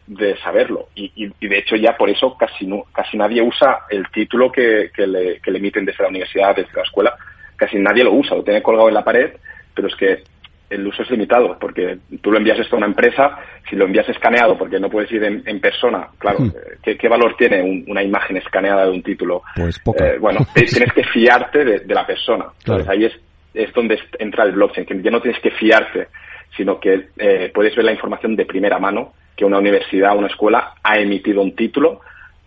saberlo. 0.43 0.89
Y, 0.97 1.29
de 1.41 1.59
hecho 1.59 1.77
ya 1.77 1.97
por 1.97 2.11
eso 2.11 2.37
casi, 2.37 2.69
casi 2.93 3.17
nadie 3.17 3.41
usa 3.41 3.83
el 3.89 4.11
título 4.11 4.51
que, 4.51 4.91
le, 4.97 5.41
que 5.41 5.51
le 5.51 5.59
emiten 5.59 5.85
desde 5.85 6.03
la 6.03 6.11
universidad, 6.11 6.57
desde 6.57 6.75
la 6.75 6.83
escuela. 6.83 7.15
Casi 7.57 7.79
nadie 7.79 8.05
lo 8.05 8.13
usa, 8.13 8.35
lo 8.35 8.43
tiene 8.43 8.63
colgado 8.63 8.89
en 8.89 8.95
la 8.95 9.05
pared, 9.05 9.33
pero 9.73 9.87
es 9.87 9.95
que 9.95 10.23
el 10.71 10.87
uso 10.87 11.03
es 11.03 11.11
limitado, 11.11 11.59
porque 11.59 11.99
tú 12.23 12.31
lo 12.31 12.39
envías 12.39 12.59
esto 12.59 12.77
a 12.77 12.79
una 12.79 12.87
empresa, 12.87 13.39
si 13.69 13.75
lo 13.77 13.87
envías 13.87 14.09
escaneado, 14.09 14.57
porque 14.57 14.79
no 14.79 14.89
puedes 14.89 15.11
ir 15.11 15.23
en, 15.25 15.61
persona, 15.61 16.09
claro, 16.17 16.39
hmm. 16.41 16.53
eh, 16.85 16.97
¿qué, 16.97 17.09
valor 17.09 17.35
tiene 17.37 17.85
una 17.89 18.03
imagen 18.03 18.37
escaneada 18.37 18.85
de 18.85 18.93
un 18.93 19.03
título? 19.03 19.43
Pues 19.57 19.81
eh, 20.01 20.17
bueno, 20.21 20.47
tienes 20.55 20.93
que 20.93 21.05
fiarte 21.05 21.65
de, 21.65 21.95
la 21.95 22.07
persona. 22.07 22.47
Entonces 22.61 22.89
ahí 22.89 23.05
es 23.05 23.13
es 23.55 23.73
donde 23.73 23.99
entra 24.19 24.45
el 24.45 24.53
blockchain, 24.53 24.87
que 24.87 25.03
ya 25.03 25.11
no 25.11 25.21
tienes 25.21 25.41
que 25.41 25.51
fiarte, 25.51 26.09
sino 26.57 26.79
que 26.81 27.09
eh, 27.17 27.51
puedes 27.55 27.75
ver 27.75 27.85
la 27.85 27.93
información 27.93 28.37
de 28.37 28.47
primera 28.47 28.79
mano, 28.79 29.13
que 29.37 29.45
una 29.45 29.59
universidad, 29.59 30.17
una 30.17 30.29
escuela 30.29 30.75
ha 30.83 30.99
emitido 30.99 31.43
un 31.43 31.55
título 31.55 32.01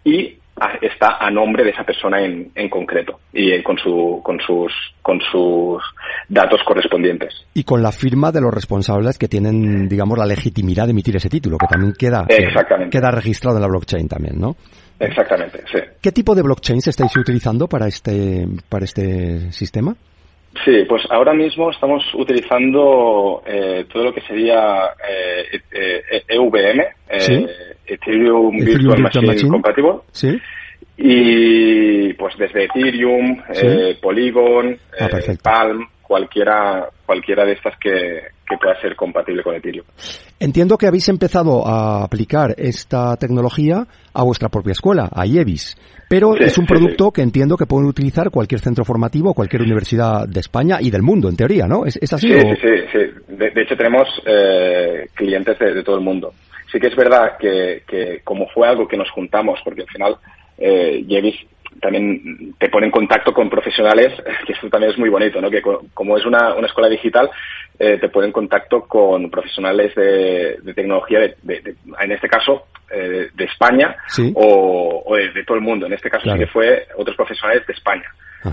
y 0.03 0.37
está 0.81 1.17
a 1.19 1.31
nombre 1.31 1.63
de 1.63 1.71
esa 1.71 1.83
persona 1.83 2.21
en, 2.21 2.51
en 2.53 2.69
concreto 2.69 3.19
y 3.33 3.51
eh, 3.51 3.63
con, 3.63 3.77
su, 3.77 4.21
con, 4.23 4.39
sus, 4.39 4.71
con 5.01 5.19
sus 5.19 5.81
datos 6.29 6.61
correspondientes. 6.65 7.33
Y 7.53 7.63
con 7.63 7.81
la 7.81 7.91
firma 7.91 8.31
de 8.31 8.41
los 8.41 8.53
responsables 8.53 9.17
que 9.17 9.27
tienen, 9.27 9.87
digamos, 9.87 10.17
la 10.17 10.25
legitimidad 10.25 10.85
de 10.85 10.91
emitir 10.91 11.15
ese 11.15 11.29
título, 11.29 11.57
que 11.57 11.67
también 11.67 11.93
queda, 11.97 12.27
queda 12.91 13.11
registrado 13.11 13.57
en 13.57 13.61
la 13.61 13.67
blockchain 13.67 14.07
también, 14.07 14.39
¿no? 14.39 14.55
Exactamente, 14.99 15.63
sí. 15.71 15.79
¿Qué 16.01 16.11
tipo 16.11 16.35
de 16.35 16.43
blockchains 16.43 16.87
estáis 16.87 17.15
utilizando 17.17 17.67
para 17.67 17.87
este, 17.87 18.47
para 18.69 18.85
este 18.85 19.51
sistema? 19.51 19.95
Sí, 20.63 20.85
pues 20.87 21.03
ahora 21.09 21.33
mismo 21.33 21.71
estamos 21.71 22.03
utilizando 22.13 23.41
eh, 23.45 23.85
todo 23.91 24.05
lo 24.05 24.13
que 24.13 24.21
sería 24.21 24.85
eh, 25.09 25.59
eh, 25.71 26.23
EVM, 26.27 26.79
eh, 27.09 27.47
Ethereum, 27.87 28.57
Virtual, 28.57 29.01
Machine, 29.01 29.49
Compatible. 29.49 29.93
¿Sí? 30.11 30.39
Y 30.95 32.13
pues 32.13 32.35
desde 32.37 32.65
Ethereum, 32.65 33.41
Polygon, 33.99 34.77
ah, 34.99 35.09
Palm, 35.41 35.87
cualquiera, 36.03 36.87
cualquiera 37.05 37.45
de 37.45 37.53
estas 37.53 37.75
que, 37.79 38.21
que 38.53 38.63
pueda 38.63 38.79
ser 38.81 38.95
compatible 38.95 39.43
con 39.43 39.55
Ethereum. 39.55 39.85
Entiendo 40.39 40.77
que 40.77 40.87
habéis 40.87 41.09
empezado 41.09 41.67
a 41.67 42.03
aplicar 42.03 42.53
esta 42.57 43.15
tecnología 43.17 43.85
a 44.13 44.23
vuestra 44.23 44.49
propia 44.49 44.71
escuela, 44.71 45.09
a 45.11 45.25
IEVIS, 45.25 45.75
pero 46.09 46.35
es 46.35 46.57
un 46.57 46.65
producto 46.65 47.11
que 47.11 47.21
entiendo 47.21 47.57
que 47.57 47.65
pueden 47.65 47.87
utilizar 47.87 48.29
cualquier 48.29 48.59
centro 48.61 48.85
formativo, 48.85 49.33
cualquier 49.33 49.61
universidad 49.63 50.27
de 50.27 50.39
España 50.39 50.77
y 50.79 50.91
del 50.91 51.01
mundo, 51.01 51.29
en 51.29 51.35
teoría, 51.35 51.65
¿no? 51.65 51.85
¿Es, 51.85 51.97
así? 52.13 52.29
Sí, 52.29 52.39
sí, 52.61 52.69
sí, 52.91 52.99
De, 53.29 53.61
hecho, 53.61 53.75
tenemos 53.75 54.07
eh, 54.25 55.07
clientes 55.15 55.57
de, 55.57 55.83
todo 55.83 55.95
el 55.95 56.03
mundo. 56.03 56.33
Sí 56.71 56.79
que 56.79 56.87
es 56.87 56.95
verdad 56.95 57.37
que, 57.39 57.83
que, 57.87 58.21
como 58.23 58.47
fue 58.49 58.67
algo 58.67 58.87
que 58.87 58.97
nos 58.97 59.09
juntamos, 59.11 59.59
porque 59.63 59.81
al 59.81 59.87
final 59.87 60.17
eh, 60.57 61.03
IEVIS 61.07 61.35
también 61.81 62.53
te 62.59 62.69
pone 62.69 62.85
en 62.85 62.91
contacto 62.91 63.33
con 63.33 63.49
profesionales, 63.49 64.13
que 64.45 64.53
esto 64.53 64.69
también 64.69 64.91
es 64.91 64.97
muy 64.97 65.09
bonito, 65.09 65.41
¿no? 65.41 65.49
Que 65.49 65.61
como 65.61 66.17
es 66.17 66.25
una, 66.25 66.55
una 66.55 66.67
escuela 66.67 66.89
digital, 66.89 67.29
eh, 67.79 67.97
te 67.97 68.09
pone 68.09 68.27
en 68.27 68.33
contacto 68.33 68.81
con 68.81 69.29
profesionales 69.29 69.93
de, 69.95 70.73
tecnología, 70.75 71.19
de, 71.19 71.75
en 72.01 72.11
este 72.11 72.27
caso, 72.27 72.67
eh, 72.91 73.29
de 73.33 73.43
España 73.45 73.95
o, 74.35 75.15
de, 75.15 75.43
todo 75.43 75.57
el 75.57 75.63
mundo. 75.63 75.85
En 75.85 75.93
este 75.93 76.09
caso 76.09 76.31
sí 76.31 76.37
que 76.37 76.47
fue 76.47 76.87
otros 76.97 77.15
profesionales 77.15 77.65
de 77.65 77.73
España. 77.73 78.09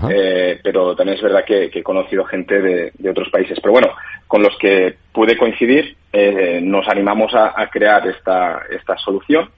Eh, 0.09 0.59
pero 0.63 0.95
también 0.95 1.17
es 1.17 1.23
verdad 1.23 1.43
que, 1.45 1.65
he 1.65 1.83
conocido 1.83 2.23
gente 2.25 2.61
de, 2.61 3.09
otros 3.09 3.29
países. 3.29 3.59
Pero 3.61 3.73
bueno, 3.73 3.89
con 4.27 4.41
los 4.41 4.57
que 4.57 4.95
pude 5.11 5.37
coincidir, 5.37 5.95
nos 6.61 6.87
animamos 6.87 7.33
a, 7.33 7.53
a 7.55 7.67
crear 7.69 8.07
esta, 8.07 8.63
esta 8.69 8.97
solución 8.97 9.49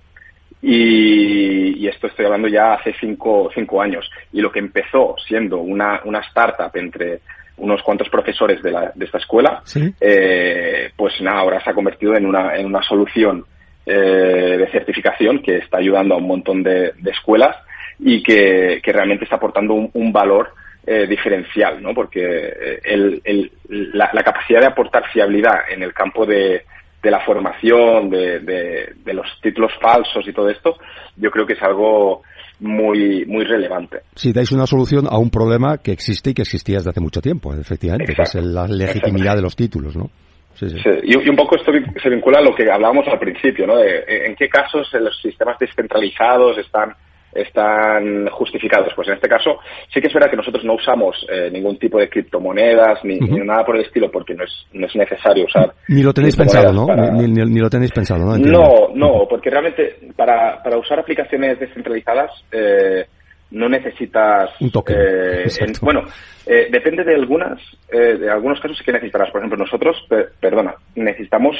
y, 0.65 1.85
esto 1.87 2.07
estoy 2.07 2.25
hablando 2.25 2.47
ya 2.47 2.75
hace 2.75 2.95
cinco, 2.99 3.51
cinco 3.53 3.81
años. 3.81 4.09
Y 4.31 4.39
lo 4.39 4.49
que 4.49 4.59
empezó 4.59 5.15
siendo 5.27 5.57
una, 5.57 5.99
una 6.05 6.19
startup 6.19 6.71
entre 6.75 7.19
unos 7.57 7.81
cuantos 7.83 8.09
profesores 8.09 8.61
de, 8.61 8.71
la, 8.71 8.91
de 8.93 9.05
esta 9.05 9.17
escuela, 9.17 9.63
eh, 10.01 10.91
pues 10.95 11.13
nada, 11.21 11.39
ahora 11.39 11.63
se 11.63 11.69
ha 11.69 11.73
convertido 11.73 12.15
en 12.15 12.25
una, 12.25 12.55
en 12.55 12.65
una 12.65 12.81
solución 12.81 13.45
eh, 13.85 14.57
de 14.57 14.71
certificación 14.71 15.41
que 15.41 15.57
está 15.57 15.77
ayudando 15.77 16.15
a 16.15 16.17
un 16.17 16.27
montón 16.27 16.63
de, 16.63 16.93
escuelas 17.05 17.55
y 17.99 18.23
que, 18.23 18.81
realmente 18.83 19.25
está 19.25 19.35
aportando 19.35 19.73
un, 19.73 20.11
valor 20.11 20.53
eh, 20.85 21.05
diferencial, 21.07 21.81
¿no? 21.81 21.93
Porque 21.93 22.79
el, 22.83 23.21
el, 23.23 23.51
la, 23.93 24.09
capacidad 24.09 24.59
de 24.61 24.67
aportar 24.67 25.07
fiabilidad 25.11 25.71
en 25.71 25.83
el 25.83 25.93
campo 25.93 26.25
de, 26.25 26.63
de 27.03 27.11
la 27.11 27.19
formación, 27.19 28.09
de, 28.09 28.39
de, 28.39 29.13
los 29.13 29.27
títulos 29.41 29.73
falsos 29.79 30.25
y 30.25 30.31
todo 30.31 30.49
esto, 30.49 30.77
yo 31.17 31.29
creo 31.29 31.45
que 31.45 31.53
es 31.53 31.61
algo 31.61 32.23
muy 32.59 33.25
muy 33.25 33.43
relevante. 33.43 34.01
Si 34.15 34.31
dais 34.31 34.51
una 34.51 34.65
solución 34.65 35.07
a 35.09 35.17
un 35.17 35.29
problema 35.29 35.77
que 35.77 35.91
existe 35.91 36.31
y 36.31 36.33
que 36.33 36.43
existía 36.43 36.77
desde 36.77 36.91
hace 36.91 37.01
mucho 37.01 37.21
tiempo, 37.21 37.53
efectivamente, 37.53 38.13
que 38.13 38.21
es 38.21 38.35
la 38.35 38.67
legitimidad 38.67 39.35
de 39.35 39.41
los 39.41 39.55
títulos, 39.55 39.95
¿no? 39.95 40.09
Sí, 40.55 40.69
sí. 40.69 40.77
Y, 41.03 41.29
un 41.29 41.35
poco 41.35 41.55
esto 41.55 41.71
se 42.01 42.09
vincula 42.09 42.39
a 42.39 42.41
lo 42.41 42.53
que 42.55 42.69
hablábamos 42.71 43.07
al 43.07 43.19
principio, 43.19 43.65
¿no? 43.65 43.77
De, 43.77 44.03
en 44.07 44.35
qué 44.35 44.47
casos 44.47 44.87
los 44.93 45.19
sistemas 45.19 45.57
descentralizados 45.59 46.57
están 46.59 46.93
están 47.35 48.27
justificados. 48.27 48.93
Pues 48.95 49.07
en 49.07 49.15
este 49.15 49.27
caso 49.27 49.59
sí 49.93 49.99
que 49.99 50.07
es 50.07 50.13
verdad 50.13 50.29
que 50.29 50.37
nosotros 50.37 50.63
no 50.63 50.75
usamos 50.75 51.25
eh, 51.29 51.49
ningún 51.51 51.77
tipo 51.77 51.99
de 51.99 52.09
criptomonedas 52.09 53.03
ni, 53.03 53.17
nada 53.19 53.65
por 53.65 53.75
el 53.75 53.85
estilo 53.85 54.11
porque 54.11 54.33
no 54.33 54.43
es, 54.43 54.65
no 54.73 54.85
es 54.85 54.95
necesario 54.95 55.45
usar. 55.45 55.73
Ni 55.87 56.03
lo 56.03 56.13
tenéis 56.13 56.35
pensado, 56.35 56.71
¿no? 56.71 56.87
Ni, 57.13 57.59
lo 57.59 57.69
tenéis 57.69 57.91
pensado, 57.91 58.25
¿no? 58.25 58.37
No, 58.37 58.89
no, 58.93 59.27
porque 59.29 59.49
realmente 59.49 59.97
para, 60.15 60.61
para 60.61 60.77
usar 60.77 60.99
aplicaciones 60.99 61.59
descentralizadas 61.59 62.31
eh, 62.51 63.05
no 63.51 63.69
necesitas 63.69 64.49
un 64.61 64.71
toque. 64.71 64.93
Eh, 64.93 65.45
bueno, 65.81 66.01
depende 66.45 67.03
de 67.03 67.13
algunas, 67.13 67.59
de 67.91 68.29
algunos 68.29 68.59
casos 68.59 68.81
que 68.83 68.91
necesitarás. 68.91 69.29
Por 69.29 69.41
ejemplo, 69.41 69.57
nosotros, 69.57 69.95
perdona, 70.39 70.73
necesitamos 70.95 71.55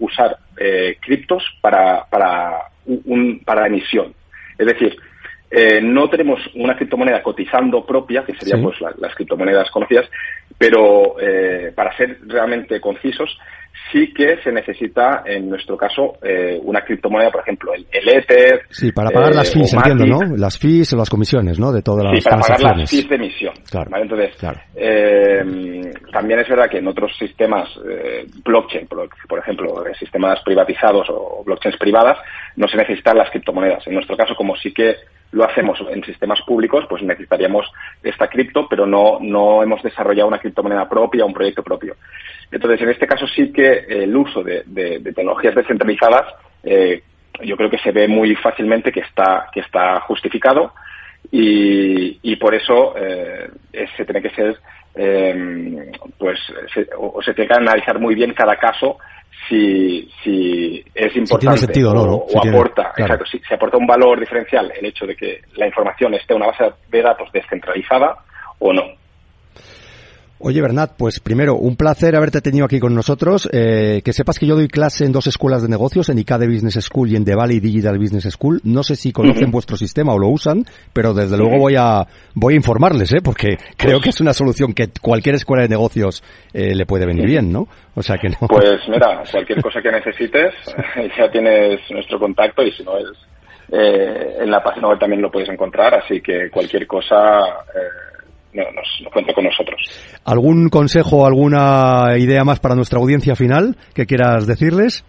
usar 0.00 0.36
criptos 1.00 1.42
para 1.62 2.04
para 2.10 2.68
un, 2.86 3.40
para 3.44 3.66
emisión. 3.66 4.12
Es 4.58 4.66
decir, 4.66 4.96
eh, 5.50 5.80
no 5.80 6.08
tenemos 6.10 6.40
una 6.54 6.76
criptomoneda 6.76 7.22
cotizando 7.22 7.84
propia, 7.84 8.24
que 8.24 8.34
serían 8.34 8.62
pues 8.62 8.76
las 8.80 9.14
criptomonedas 9.14 9.70
conocidas, 9.70 10.08
pero 10.58 11.16
eh, 11.20 11.72
para 11.74 11.96
ser 11.96 12.18
realmente 12.26 12.80
concisos, 12.80 13.38
sí 13.92 14.12
que 14.12 14.38
se 14.42 14.52
necesita, 14.52 15.22
en 15.24 15.48
nuestro 15.48 15.76
caso, 15.76 16.18
eh, 16.22 16.58
una 16.62 16.82
criptomoneda, 16.82 17.30
por 17.30 17.42
ejemplo, 17.42 17.72
el, 17.74 18.08
Ether. 18.08 18.62
Sí, 18.70 18.92
para 18.92 19.10
pagar 19.10 19.34
las 19.34 19.52
fees, 19.52 19.72
entiendo, 19.72 20.06
¿no? 20.06 20.36
Las 20.36 20.58
fees 20.58 20.92
o 20.92 20.96
las 20.96 21.08
comisiones, 21.10 21.58
¿no? 21.58 21.72
De 21.72 21.82
todas 21.82 22.04
las 22.04 22.22
Sí, 22.22 22.28
para 22.28 22.40
pagar 22.40 22.78
las 22.78 22.90
fees 22.90 23.08
de 23.08 23.14
emisión. 23.14 23.54
Claro. 23.70 23.90
Entonces, 23.96 24.36
también 26.12 26.40
es 26.40 26.48
verdad 26.48 26.68
que 26.70 26.78
en 26.78 26.88
otros 26.88 27.12
sistemas 27.18 27.68
blockchain, 28.44 28.86
por, 28.86 29.08
por 29.28 29.38
ejemplo, 29.38 29.84
sistemas 29.98 30.40
privatizados 30.44 31.08
o 31.10 31.42
blockchains 31.44 31.78
privadas, 31.78 32.18
no 32.56 32.68
se 32.68 32.76
necesitan 32.76 33.18
las 33.18 33.30
criptomonedas. 33.30 33.86
En 33.86 33.94
nuestro 33.94 34.16
caso, 34.16 34.34
como 34.34 34.56
sí 34.56 34.72
que 34.72 34.96
lo 35.34 35.44
hacemos 35.44 35.78
en 35.90 36.02
sistemas 36.04 36.40
públicos, 36.46 36.84
pues 36.88 37.02
necesitaríamos 37.02 37.66
esta 38.02 38.28
cripto, 38.28 38.68
pero 38.68 38.86
no, 38.86 39.18
no 39.20 39.62
hemos 39.62 39.82
desarrollado 39.82 40.28
una 40.28 40.38
criptomoneda 40.38 40.88
propia, 40.88 41.24
un 41.24 41.34
proyecto 41.34 41.62
propio. 41.62 41.96
Entonces, 42.50 42.80
en 42.82 42.90
este 42.90 43.06
caso 43.06 43.26
sí 43.26 43.52
que 43.52 43.84
el 43.88 44.16
uso 44.16 44.42
de, 44.42 44.64
tecnologías 45.02 45.54
descentralizadas, 45.54 46.26
eh, 46.62 47.02
yo 47.42 47.56
creo 47.56 47.70
que 47.70 47.78
se 47.78 47.90
ve 47.90 48.06
muy 48.06 48.34
fácilmente 48.36 48.92
que 48.92 49.00
está, 49.00 49.48
que 49.52 49.60
está 49.60 50.00
justificado 50.00 50.72
y, 51.30 52.36
por 52.36 52.54
eso 52.54 52.94
eh, 52.96 53.50
se 53.96 54.04
tiene 54.04 54.22
que 54.22 54.30
ser, 54.30 54.58
eh, 54.94 55.90
pues, 56.18 56.38
o 56.98 57.22
se 57.22 57.34
tiene 57.34 57.48
que 57.48 57.54
analizar 57.54 57.98
muy 57.98 58.14
bien 58.14 58.34
cada 58.34 58.56
caso 58.56 58.98
si, 59.48 60.08
si 60.22 60.84
es 60.94 61.16
importante 61.16 61.84
o, 61.84 62.26
aporta, 62.38 62.92
si, 63.30 63.40
aporta 63.52 63.76
un 63.76 63.86
valor 63.86 64.20
diferencial 64.20 64.72
el 64.76 64.86
hecho 64.86 65.06
de 65.06 65.16
que 65.16 65.42
la 65.56 65.66
información 65.66 66.14
esté 66.14 66.34
en 66.34 66.42
una 66.42 66.50
base 66.50 66.72
de 66.88 67.02
datos 67.02 67.30
descentralizada 67.32 68.16
o 68.58 68.72
no. 68.72 68.84
Oye, 70.46 70.60
Bernat, 70.60 70.90
pues 70.98 71.20
primero, 71.20 71.54
un 71.54 71.74
placer 71.74 72.14
haberte 72.14 72.42
tenido 72.42 72.66
aquí 72.66 72.78
con 72.78 72.94
nosotros. 72.94 73.48
Eh, 73.50 74.02
que 74.04 74.12
sepas 74.12 74.38
que 74.38 74.46
yo 74.46 74.56
doy 74.56 74.68
clase 74.68 75.06
en 75.06 75.12
dos 75.12 75.26
escuelas 75.26 75.62
de 75.62 75.70
negocios, 75.70 76.10
en 76.10 76.18
ICADE 76.18 76.48
Business 76.48 76.84
School 76.84 77.10
y 77.10 77.16
en 77.16 77.24
The 77.24 77.34
Valley 77.34 77.60
Digital 77.60 77.98
Business 77.98 78.24
School. 78.24 78.60
No 78.62 78.82
sé 78.82 78.94
si 78.94 79.10
conocen 79.10 79.50
vuestro 79.50 79.78
sistema 79.78 80.12
o 80.12 80.18
lo 80.18 80.28
usan, 80.28 80.66
pero 80.92 81.14
desde 81.14 81.38
luego 81.38 81.56
voy 81.56 81.76
a 81.78 82.06
voy 82.34 82.52
a 82.52 82.56
informarles, 82.56 83.14
¿eh? 83.14 83.20
porque 83.24 83.56
creo 83.78 84.02
que 84.02 84.10
es 84.10 84.20
una 84.20 84.34
solución 84.34 84.74
que 84.74 84.90
cualquier 85.00 85.36
escuela 85.36 85.62
de 85.62 85.70
negocios 85.70 86.22
eh, 86.52 86.74
le 86.74 86.84
puede 86.84 87.06
venir 87.06 87.24
bien, 87.24 87.50
¿no? 87.50 87.66
O 87.94 88.02
sea 88.02 88.18
que 88.18 88.28
no. 88.28 88.46
Pues 88.46 88.86
mira, 88.90 89.22
cualquier 89.32 89.62
cosa 89.62 89.80
que 89.80 89.92
necesites, 89.92 90.52
ya 91.16 91.30
tienes 91.30 91.80
nuestro 91.88 92.18
contacto 92.18 92.62
y 92.62 92.70
si 92.72 92.84
no 92.84 92.98
es 92.98 93.06
eh, 93.72 94.36
en 94.40 94.50
la 94.50 94.62
página 94.62 94.88
web 94.88 94.98
también 94.98 95.22
lo 95.22 95.30
puedes 95.30 95.48
encontrar, 95.48 95.94
así 95.94 96.20
que 96.20 96.50
cualquier 96.50 96.86
cosa 96.86 97.40
nos, 98.54 99.12
cuenta 99.12 99.32
con 99.34 99.44
nosotros. 99.44 99.80
¿Algún 100.24 100.68
consejo, 100.68 101.26
alguna 101.26 102.16
idea 102.18 102.44
más 102.44 102.60
para 102.60 102.74
nuestra 102.74 102.98
audiencia 102.98 103.36
final 103.36 103.76
que 103.94 104.06
quieras 104.06 104.46
decirles? 104.46 105.04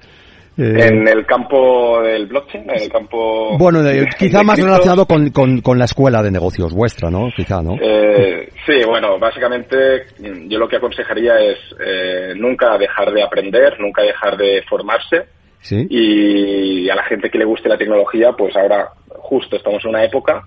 Eh, 0.57 0.87
en 0.87 1.05
el 1.07 1.25
campo 1.25 2.01
del 2.01 2.27
blockchain, 2.27 2.63
en 2.69 2.83
el 2.83 2.89
campo... 2.89 3.57
Bueno, 3.57 3.79
quizá 4.17 4.41
más 4.41 4.57
relacionado 4.57 5.05
con, 5.05 5.29
con, 5.31 5.77
la 5.77 5.83
escuela 5.83 6.23
de 6.23 6.31
negocios 6.31 6.73
vuestra, 6.73 7.09
¿no? 7.11 7.27
Quizá, 7.35 7.61
¿no? 7.61 7.75
Eh, 7.81 8.47
sí, 8.65 8.81
bueno, 8.87 9.19
básicamente 9.19 10.05
mm, 10.17 10.47
yo 10.47 10.57
lo 10.57 10.69
que 10.69 10.77
aconsejaría 10.77 11.37
es 11.39 11.57
eh, 11.85 12.33
nunca 12.37 12.77
dejar 12.77 13.11
de 13.11 13.21
aprender, 13.21 13.77
nunca 13.79 14.01
dejar 14.01 14.37
de 14.37 14.63
formarse. 14.69 15.25
¿Sí? 15.59 15.87
Y 15.89 16.89
a 16.89 16.95
la 16.95 17.03
gente 17.05 17.29
que 17.31 17.39
le 17.39 17.45
guste 17.45 17.67
la 17.67 17.77
tecnología, 17.77 18.33
pues 18.37 18.55
ahora 18.55 18.89
justo 19.17 19.55
estamos 19.55 19.83
en 19.83 19.89
una 19.89 20.03
época 20.03 20.43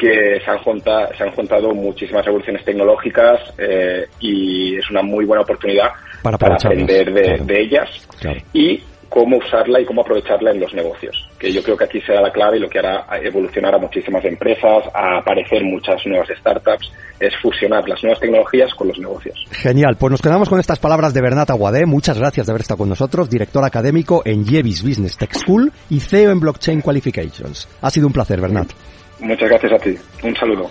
que 0.00 0.40
se 0.42 0.50
han, 0.50 0.58
juntado, 0.58 1.08
se 1.14 1.22
han 1.22 1.30
juntado 1.32 1.74
muchísimas 1.74 2.24
revoluciones 2.24 2.64
tecnológicas 2.64 3.38
eh, 3.58 4.06
y 4.18 4.76
es 4.76 4.90
una 4.90 5.02
muy 5.02 5.26
buena 5.26 5.42
oportunidad 5.42 5.90
para, 6.22 6.36
aprender 6.36 7.12
de, 7.12 7.60
ellas 7.60 8.08
y 8.54 8.82
cómo 9.10 9.36
usarla 9.36 9.80
y 9.80 9.84
cómo 9.84 10.00
aprovecharla 10.00 10.52
en 10.52 10.60
los 10.60 10.72
negocios. 10.72 11.28
Que 11.38 11.52
yo 11.52 11.62
creo 11.62 11.76
que 11.76 11.84
aquí 11.84 12.00
será 12.00 12.22
la 12.22 12.32
clave 12.32 12.56
y 12.56 12.60
lo 12.60 12.68
que 12.70 12.78
hará 12.78 13.04
evolucionar 13.22 13.74
a 13.74 13.78
muchísimas 13.78 14.24
empresas, 14.24 14.84
a 14.94 15.18
aparecer 15.18 15.62
muchas 15.64 16.00
nuevas 16.06 16.28
startups, 16.38 16.90
es 17.18 17.34
fusionar 17.42 17.86
las 17.86 18.02
nuevas 18.02 18.20
tecnologías 18.20 18.72
con 18.74 18.88
los 18.88 18.98
negocios. 18.98 19.36
Genial, 19.50 19.96
pues 19.98 20.12
nos 20.12 20.22
quedamos 20.22 20.48
con 20.48 20.60
estas 20.60 20.78
palabras 20.78 21.12
de 21.12 21.20
Bernat 21.20 21.50
Aguadé. 21.50 21.84
Muchas 21.84 22.18
gracias 22.18 22.46
de 22.46 22.52
haber 22.52 22.62
estado 22.62 22.78
con 22.78 22.88
nosotros, 22.88 23.28
director 23.28 23.62
académico 23.64 24.22
en 24.24 24.46
Yevis 24.46 24.82
Business 24.82 25.18
Tech 25.18 25.34
School 25.34 25.70
y 25.90 26.00
CEO 26.00 26.30
en 26.30 26.40
Blockchain 26.40 26.80
Qualifications. 26.80 27.68
Ha 27.82 27.90
sido 27.90 28.06
un 28.06 28.14
placer, 28.14 28.40
Bernat. 28.40 28.70
Muchas 29.20 29.48
gracias 29.48 29.72
a 29.72 29.78
ti. 29.78 29.96
Un 30.22 30.36
saludo. 30.36 30.70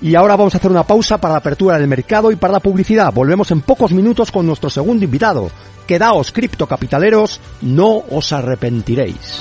Y 0.00 0.14
ahora 0.14 0.36
vamos 0.36 0.54
a 0.54 0.58
hacer 0.58 0.70
una 0.70 0.82
pausa 0.82 1.18
para 1.18 1.32
la 1.34 1.38
apertura 1.38 1.78
del 1.78 1.88
mercado 1.88 2.30
y 2.30 2.36
para 2.36 2.52
la 2.52 2.60
publicidad. 2.60 3.12
Volvemos 3.12 3.50
en 3.50 3.60
pocos 3.60 3.92
minutos 3.92 4.30
con 4.30 4.46
nuestro 4.46 4.68
segundo 4.68 5.04
invitado. 5.04 5.50
Quedaos 5.86 6.32
criptocapitaleros, 6.32 7.40
no 7.62 8.02
os 8.10 8.32
arrepentiréis. 8.32 9.40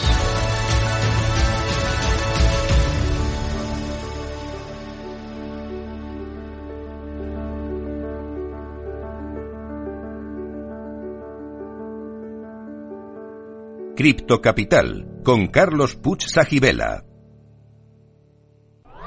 Cripto 13.96 14.42
Capital 14.42 15.22
con 15.24 15.48
Carlos 15.48 15.96
Puch 15.96 16.26
Sajibela. 16.26 17.13